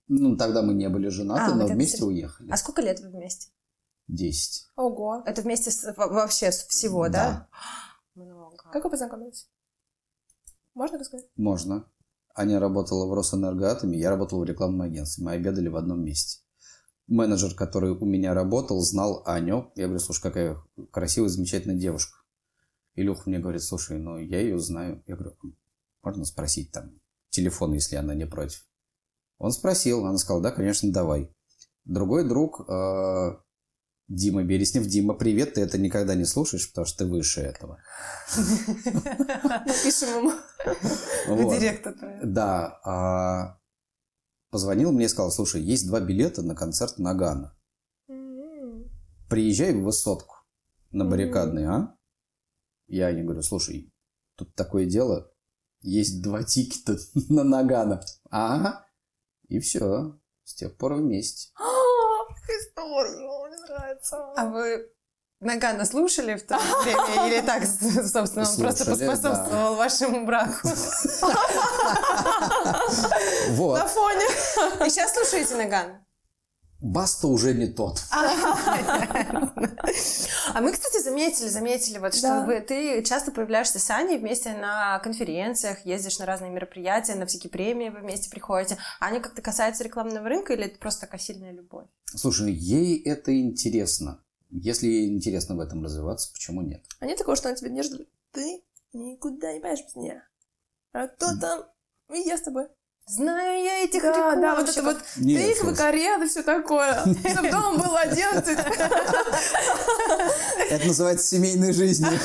[0.07, 2.07] Ну, тогда мы не были женаты, А, но вместе серьезно.
[2.13, 2.51] уехали.
[2.51, 3.49] А сколько лет вы вместе?
[4.07, 4.67] Десять.
[4.75, 5.21] Ого.
[5.25, 7.49] Это вместе с- во- вообще с всего, да?
[8.15, 8.55] Много.
[8.71, 9.49] Как вы познакомились?
[10.73, 11.27] Можно рассказать?
[11.35, 11.89] Можно.
[12.35, 15.25] Аня работала в Росэнергоатоме, я работал в рекламном агентстве.
[15.25, 16.41] Мы обедали в одном месте.
[17.07, 19.71] Менеджер, который у меня работал, знал Аню.
[19.75, 20.57] Я говорю, слушай, какая
[20.91, 22.19] красивая, замечательная девушка.
[22.95, 25.03] Илюха мне говорит, слушай, ну я ее знаю.
[25.07, 25.35] Я говорю,
[26.03, 26.91] можно спросить там
[27.29, 28.66] телефон, если она не против.
[29.37, 31.31] Он спросил, она сказала, да, конечно, давай.
[31.85, 33.37] Другой друг, э,
[34.07, 34.85] Дима Береснев.
[34.87, 37.79] Дима, привет, ты это никогда не слушаешь, потому что ты выше этого.
[38.35, 40.31] Напишем ему.
[41.27, 41.59] Вот.
[41.59, 41.93] Директор.
[42.23, 42.79] Да.
[42.83, 43.59] а,
[44.49, 47.55] позвонил мне и сказал, слушай, есть два билета на концерт Нагана.
[48.07, 48.89] М.
[49.29, 50.35] Приезжай в высотку
[50.91, 51.11] на Мгм.
[51.11, 51.95] баррикадный, а?
[52.87, 53.91] Я не говорю, слушай,
[54.35, 55.29] тут такое дело,
[55.81, 56.97] есть два тикета
[57.29, 58.01] на Нагана.
[58.29, 58.86] Ага.
[59.47, 60.13] И все.
[60.43, 61.51] С тех пор вместе.
[62.49, 64.33] История, мне нравится.
[64.35, 64.89] А вы
[65.39, 70.53] Нагана слушали в то время или так, собственно, он просто поспособствовал вашему браку?
[73.49, 73.79] Вот.
[73.79, 74.25] На фоне.
[74.85, 76.05] И сейчас слушаете Наган?
[76.81, 78.01] Баста уже не тот.
[80.53, 82.45] А мы, кстати, заметили, заметили, вот, что Да.
[82.45, 87.51] вы, ты часто появляешься с Аней вместе на конференциях, ездишь на разные мероприятия, на всякие
[87.51, 88.77] премии вы вместе приходите.
[88.99, 91.85] Аня как-то касается рекламного рынка или это просто такая сильная любовь?
[92.05, 94.23] Слушай, ей это интересно.
[94.49, 96.83] Если ей интересно в этом развиваться, почему нет?
[96.99, 98.07] А нет такого, что она тебе держит?
[98.31, 98.63] Ты
[98.93, 100.23] никуда не поедешь без меня.
[100.93, 101.65] А кто там?
[102.13, 102.67] И я с тобой.
[103.09, 105.77] Знаю я этих Да, да, вот это вот Нет, тыквы, слушай.
[105.77, 107.05] карета, все такое.
[107.31, 108.59] Чтобы дома было 11.
[110.69, 112.11] Это называется семейной жизнью.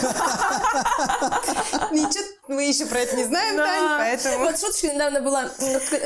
[1.92, 3.64] Ничего, мы еще про это не знаем, Да.
[3.64, 4.38] Тань, поэтому...
[4.44, 5.48] Вот шуточка недавно была.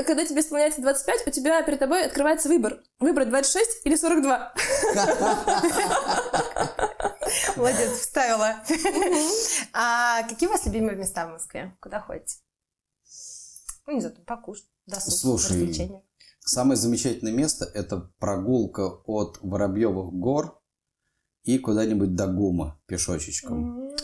[0.06, 2.80] Когда тебе исполняется 25, у тебя перед тобой открывается выбор.
[3.00, 4.52] Выбрать 26 или 42.
[7.56, 8.56] Молодец, вставила.
[9.72, 11.74] А какие у вас любимые места в Москве?
[11.80, 12.36] Куда ходите?
[13.86, 16.02] Ну, не знаю, покушать, досуг, Слушай, развлечения.
[16.40, 20.60] Самое замечательное место– это прогулка от Воробьевых гор
[21.44, 23.94] и куда-нибудь до ГУМа пешочечком.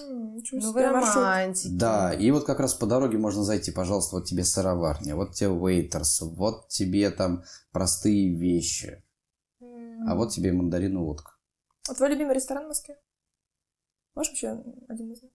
[0.52, 1.68] Ну, вы романтики.
[1.68, 5.50] Да, и вот как раз по дороге можно зайти, пожалуйста, вот тебе сыроварня, вот тебе
[5.50, 9.04] вейтерс, вот тебе там простые вещи,
[9.60, 11.32] а вот тебе мандарин и водка.
[11.88, 12.98] А твой любимый ресторан в Москве?
[14.14, 15.32] Можешь вообще один назвать?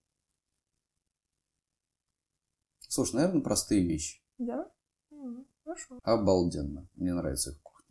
[2.88, 4.22] Слушай, наверное, простые вещи.
[4.38, 4.66] Да?
[5.10, 5.98] М, Хорошо.
[6.02, 6.88] Обалденно.
[6.94, 7.86] Мне нравится их кухня.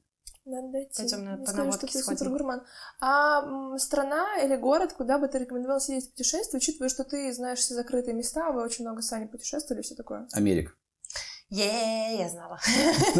[0.45, 0.93] Надо дойти.
[0.97, 2.63] Пойдем на- Не по скажу, что ты супер гурман.
[3.01, 7.59] А страна или город, куда бы ты рекомендовал съездить в путешествие, учитывая, что ты знаешь
[7.59, 10.27] все закрытые места, вы очень много с Аней путешествовали и все такое?
[10.33, 10.71] Америка.
[11.49, 12.59] Е, я знала.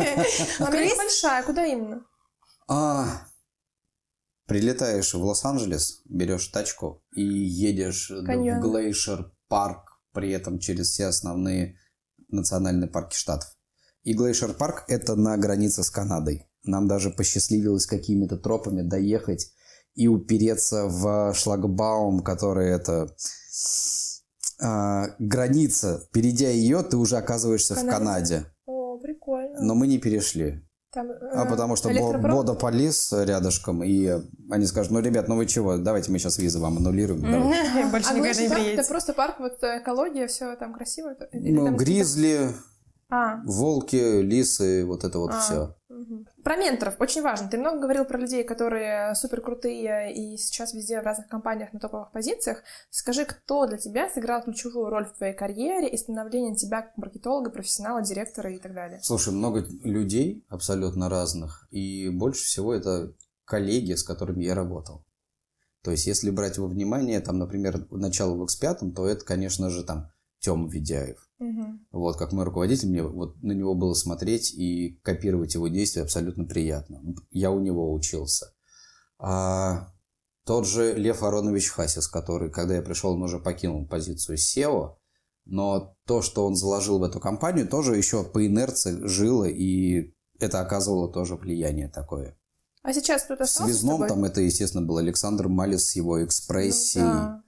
[0.59, 2.05] Америка большая, куда именно?
[2.69, 3.05] А,
[4.45, 8.59] прилетаешь в Лос-Анджелес, берешь тачку и едешь Каньон.
[8.59, 11.77] в Глейшер парк, при этом через все основные
[12.29, 13.55] национальные парки штатов.
[14.03, 16.47] И Глейшер парк это на границе с Канадой.
[16.63, 19.51] Нам даже посчастливилось какими-то тропами доехать
[19.95, 23.15] и упереться в шлагбаум, который это
[24.61, 26.07] а, граница.
[26.11, 27.91] Перейдя ее, ты уже оказываешься в Канаде?
[27.91, 28.45] Канаде.
[28.65, 29.61] О, прикольно.
[29.61, 30.66] Но мы не перешли.
[30.97, 31.89] Там, А э, потому что?
[32.17, 34.19] Бода полис рядышком, и
[34.49, 37.21] они скажут, ну, ребят, ну вы чего, давайте мы сейчас визы вам аннулируем.
[37.21, 37.79] давайте».
[37.79, 38.81] Я больше А никогда не приедете.
[38.81, 41.09] это просто парк, вот экология, все там красиво.
[41.09, 42.49] Ну, там какие-то- гризли,
[43.09, 45.39] А, волки, лисы, вот это вот А.
[45.39, 45.75] все.
[46.43, 47.49] Про менторов очень важно.
[47.49, 51.79] Ты много говорил про людей, которые супер крутые и сейчас везде в разных компаниях на
[51.79, 52.63] топовых позициях.
[52.89, 57.49] Скажи, кто для тебя сыграл ключевую роль в твоей карьере и становлении тебя как маркетолога,
[57.49, 58.99] профессионала, директора и так далее?
[59.01, 63.13] Слушай, много людей абсолютно разных, и больше всего это
[63.45, 65.05] коллеги, с которыми я работал.
[65.83, 69.83] То есть, если брать во внимание, там, например, начало в X5, то это, конечно же,
[69.83, 71.26] там, Тёма Ведяев.
[71.39, 71.79] Угу.
[71.91, 76.45] Вот, как мой руководитель, мне вот на него было смотреть и копировать его действия абсолютно
[76.45, 77.01] приятно.
[77.29, 78.53] Я у него учился.
[79.19, 79.89] А
[80.45, 84.95] тот же Лев Аронович Хасис, который, когда я пришел, он уже покинул позицию SEO,
[85.45, 90.59] но то, что он заложил в эту компанию, тоже еще по инерции жило, и это
[90.59, 92.37] оказывало тоже влияние такое.
[92.81, 97.03] А сейчас кто-то связном там это, естественно, был Александр Малис с его экспрессией.
[97.03, 97.43] Ну, да.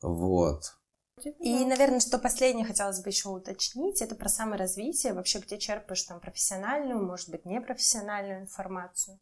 [0.00, 0.77] Вот.
[1.26, 6.20] И, наверное, что последнее хотелось бы еще уточнить, это про саморазвитие, вообще где черпаешь там
[6.20, 9.18] профессиональную, может быть, непрофессиональную информацию.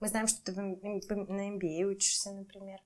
[0.00, 2.80] Мы знаем, что ты на MBA учишься, например.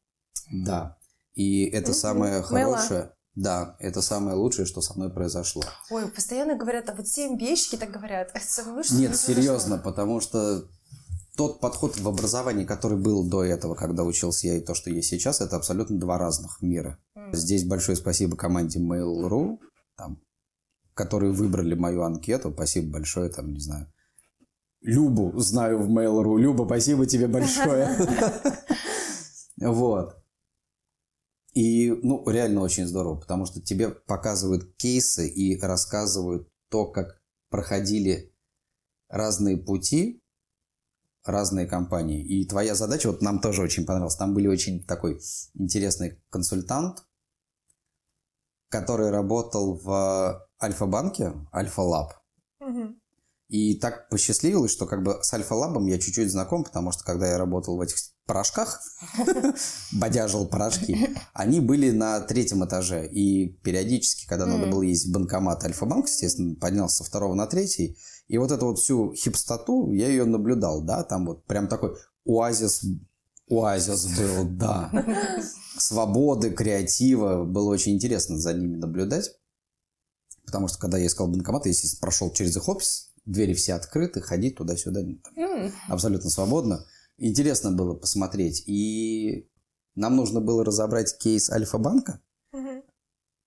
[0.52, 0.98] Да.
[1.34, 2.76] И это самое Мэла.
[2.76, 3.12] хорошее.
[3.34, 5.62] Да, это самое лучшее, что со мной произошло.
[5.90, 8.30] Ой, постоянно говорят, а вот все MBA-щики так говорят.
[8.34, 10.66] Это самое лучшее, Нет, серьезно, потому что
[11.36, 15.10] тот подход в образовании, который был до этого, когда учился я, и то, что есть
[15.10, 16.98] сейчас, это абсолютно два разных мира.
[17.32, 19.58] Здесь большое спасибо команде Mail.ru,
[19.96, 20.22] там,
[20.94, 22.52] которые выбрали мою анкету.
[22.52, 23.92] Спасибо большое, там, не знаю.
[24.80, 26.38] Любу знаю в Mail.ru.
[26.38, 27.88] Люба, спасибо тебе большое.
[29.58, 30.22] Вот.
[31.54, 38.34] И, ну, реально очень здорово, потому что тебе показывают кейсы и рассказывают то, как проходили
[39.08, 40.22] разные пути,
[41.24, 42.22] разные компании.
[42.22, 45.18] И твоя задача, вот нам тоже очень понравилось, там были очень такой
[45.54, 47.05] интересный консультант,
[48.68, 52.12] который работал в Альфа-банке, Альфа-лаб.
[53.48, 57.38] И так посчастливилось, что как бы с Альфа-лабом я чуть-чуть знаком, потому что когда я
[57.38, 58.80] работал в этих порошках,
[59.92, 63.06] бодяжил порошки, они были на третьем этаже.
[63.06, 67.96] И периодически, когда надо было в банкомат Альфа-банк, естественно, поднялся со второго на третий.
[68.26, 72.84] И вот эту вот всю хипстоту, я ее наблюдал, да, там вот прям такой оазис,
[73.48, 74.90] оазис был, да.
[75.78, 77.44] Свободы, креатива.
[77.44, 79.32] Было очень интересно за ними наблюдать.
[80.44, 84.20] Потому что, когда я искал банкомат, я, естественно, прошел через их офис, двери все открыты,
[84.20, 85.00] ходить туда-сюда
[85.36, 85.72] М.
[85.88, 86.86] абсолютно свободно.
[87.18, 88.62] Интересно было посмотреть.
[88.66, 89.50] И
[89.96, 92.20] нам нужно было разобрать кейс Альфа-банка.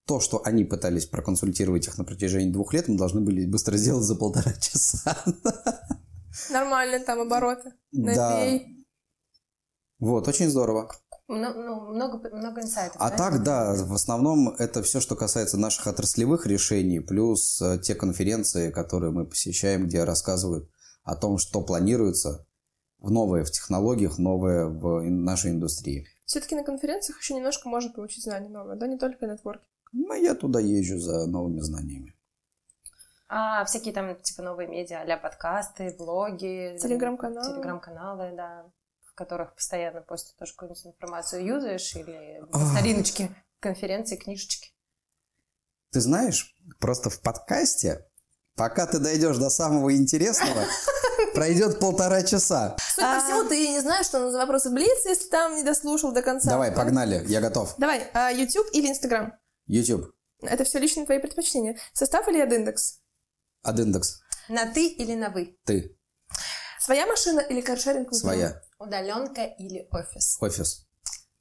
[0.06, 4.03] То, что они пытались проконсультировать их на протяжении двух лет, мы должны были быстро сделать
[4.03, 5.15] за полтора часа.
[6.49, 7.73] Нормально там обороты.
[7.91, 8.60] На Да.
[9.99, 10.91] Вот, очень здорово.
[11.31, 12.97] Ну, много, много инсайтов.
[12.99, 17.93] А так, да, в основном это все, что касается наших отраслевых решений, плюс э, те
[17.93, 20.72] конференции, которые мы посещаем, где рассказывают
[21.03, 22.47] о том, что планируется
[22.97, 26.07] в новое в технологиях, новое в нашей индустрии.
[26.26, 29.64] Все-таки на конференциях еще немножко можно получить знания новые, да, не только нетворки.
[29.91, 32.15] Ну, я туда езжу за новыми знаниями.
[33.27, 36.76] А всякие там, типа, новые медиа, а подкасты, блоги.
[36.81, 37.53] Телеграм-каналы.
[37.53, 38.65] Телеграм-каналы, да,
[39.19, 41.45] которых постоянно постят тоже какую-нибудь информацию.
[41.45, 42.41] Юзаешь или
[42.73, 43.29] стариночки,
[43.59, 44.69] конференции, книжечки?
[45.91, 48.05] Ты знаешь, просто в подкасте,
[48.55, 50.63] пока ты дойдешь до самого интересного,
[51.33, 52.77] пройдет полтора часа.
[52.95, 53.19] Судя А.
[53.19, 56.49] по всему, ты не знаешь, что за вопросы Блиц, если там не дослушал до конца.
[56.49, 56.77] Давай, да?
[56.77, 57.75] погнали, я готов.
[57.77, 59.33] Давай, а, YouTube или Instagram?
[59.67, 61.77] YouTube, Это все лично твои предпочтения.
[61.93, 62.99] Состав или адиндекс?
[63.63, 65.57] Адиндекс, На ты или на вы?
[65.65, 65.95] ты,
[66.79, 68.13] Своя машина или каршеринг?
[68.15, 70.38] своя, Удаленка или офис?
[70.39, 70.85] офис.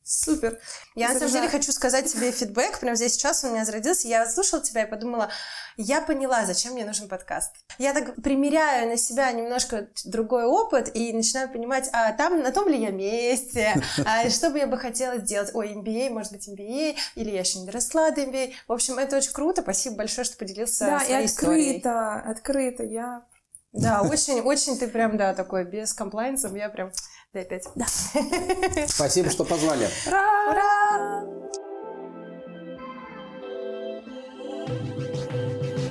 [0.02, 0.58] Супер.
[0.94, 2.80] Я на самом деле хочу сказать тебе фидбэк.
[2.80, 4.08] Прямо здесь сейчас он у меня зародился.
[4.08, 5.30] Я слушала тебя и подумала,
[5.76, 7.52] я поняла, зачем мне нужен подкаст.
[7.76, 12.68] Я так примеряю на себя немножко другой опыт и начинаю понимать, а там, на том
[12.68, 13.74] ли я месте,
[14.06, 15.50] а что бы я бы хотела сделать.
[15.54, 18.54] Ой, MBA, может быть, MBA, или я еще не доросла до MBA.
[18.66, 19.60] В общем, это очень круто.
[19.60, 21.76] Спасибо большое, что поделился Да, и своей историей.
[21.76, 22.82] открыто, открыто.
[22.82, 23.26] Я...
[23.72, 26.90] Да, очень, очень ты прям, да, такой, без комплайнсов, я прям,
[27.34, 27.64] дай пять.
[27.74, 27.86] Да.
[28.86, 29.88] Спасибо, что позвали.
[30.06, 31.24] Ура!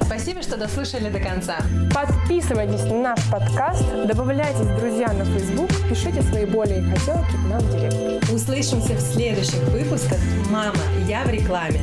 [0.02, 1.58] Спасибо, что дослушали до конца.
[1.94, 7.60] Подписывайтесь на наш подкаст, добавляйтесь в друзья на Facebook, пишите свои боли и хотелки нам
[7.60, 8.30] в директ.
[8.30, 10.20] Услышимся в следующих выпусках
[10.50, 11.80] «Мама, я в рекламе».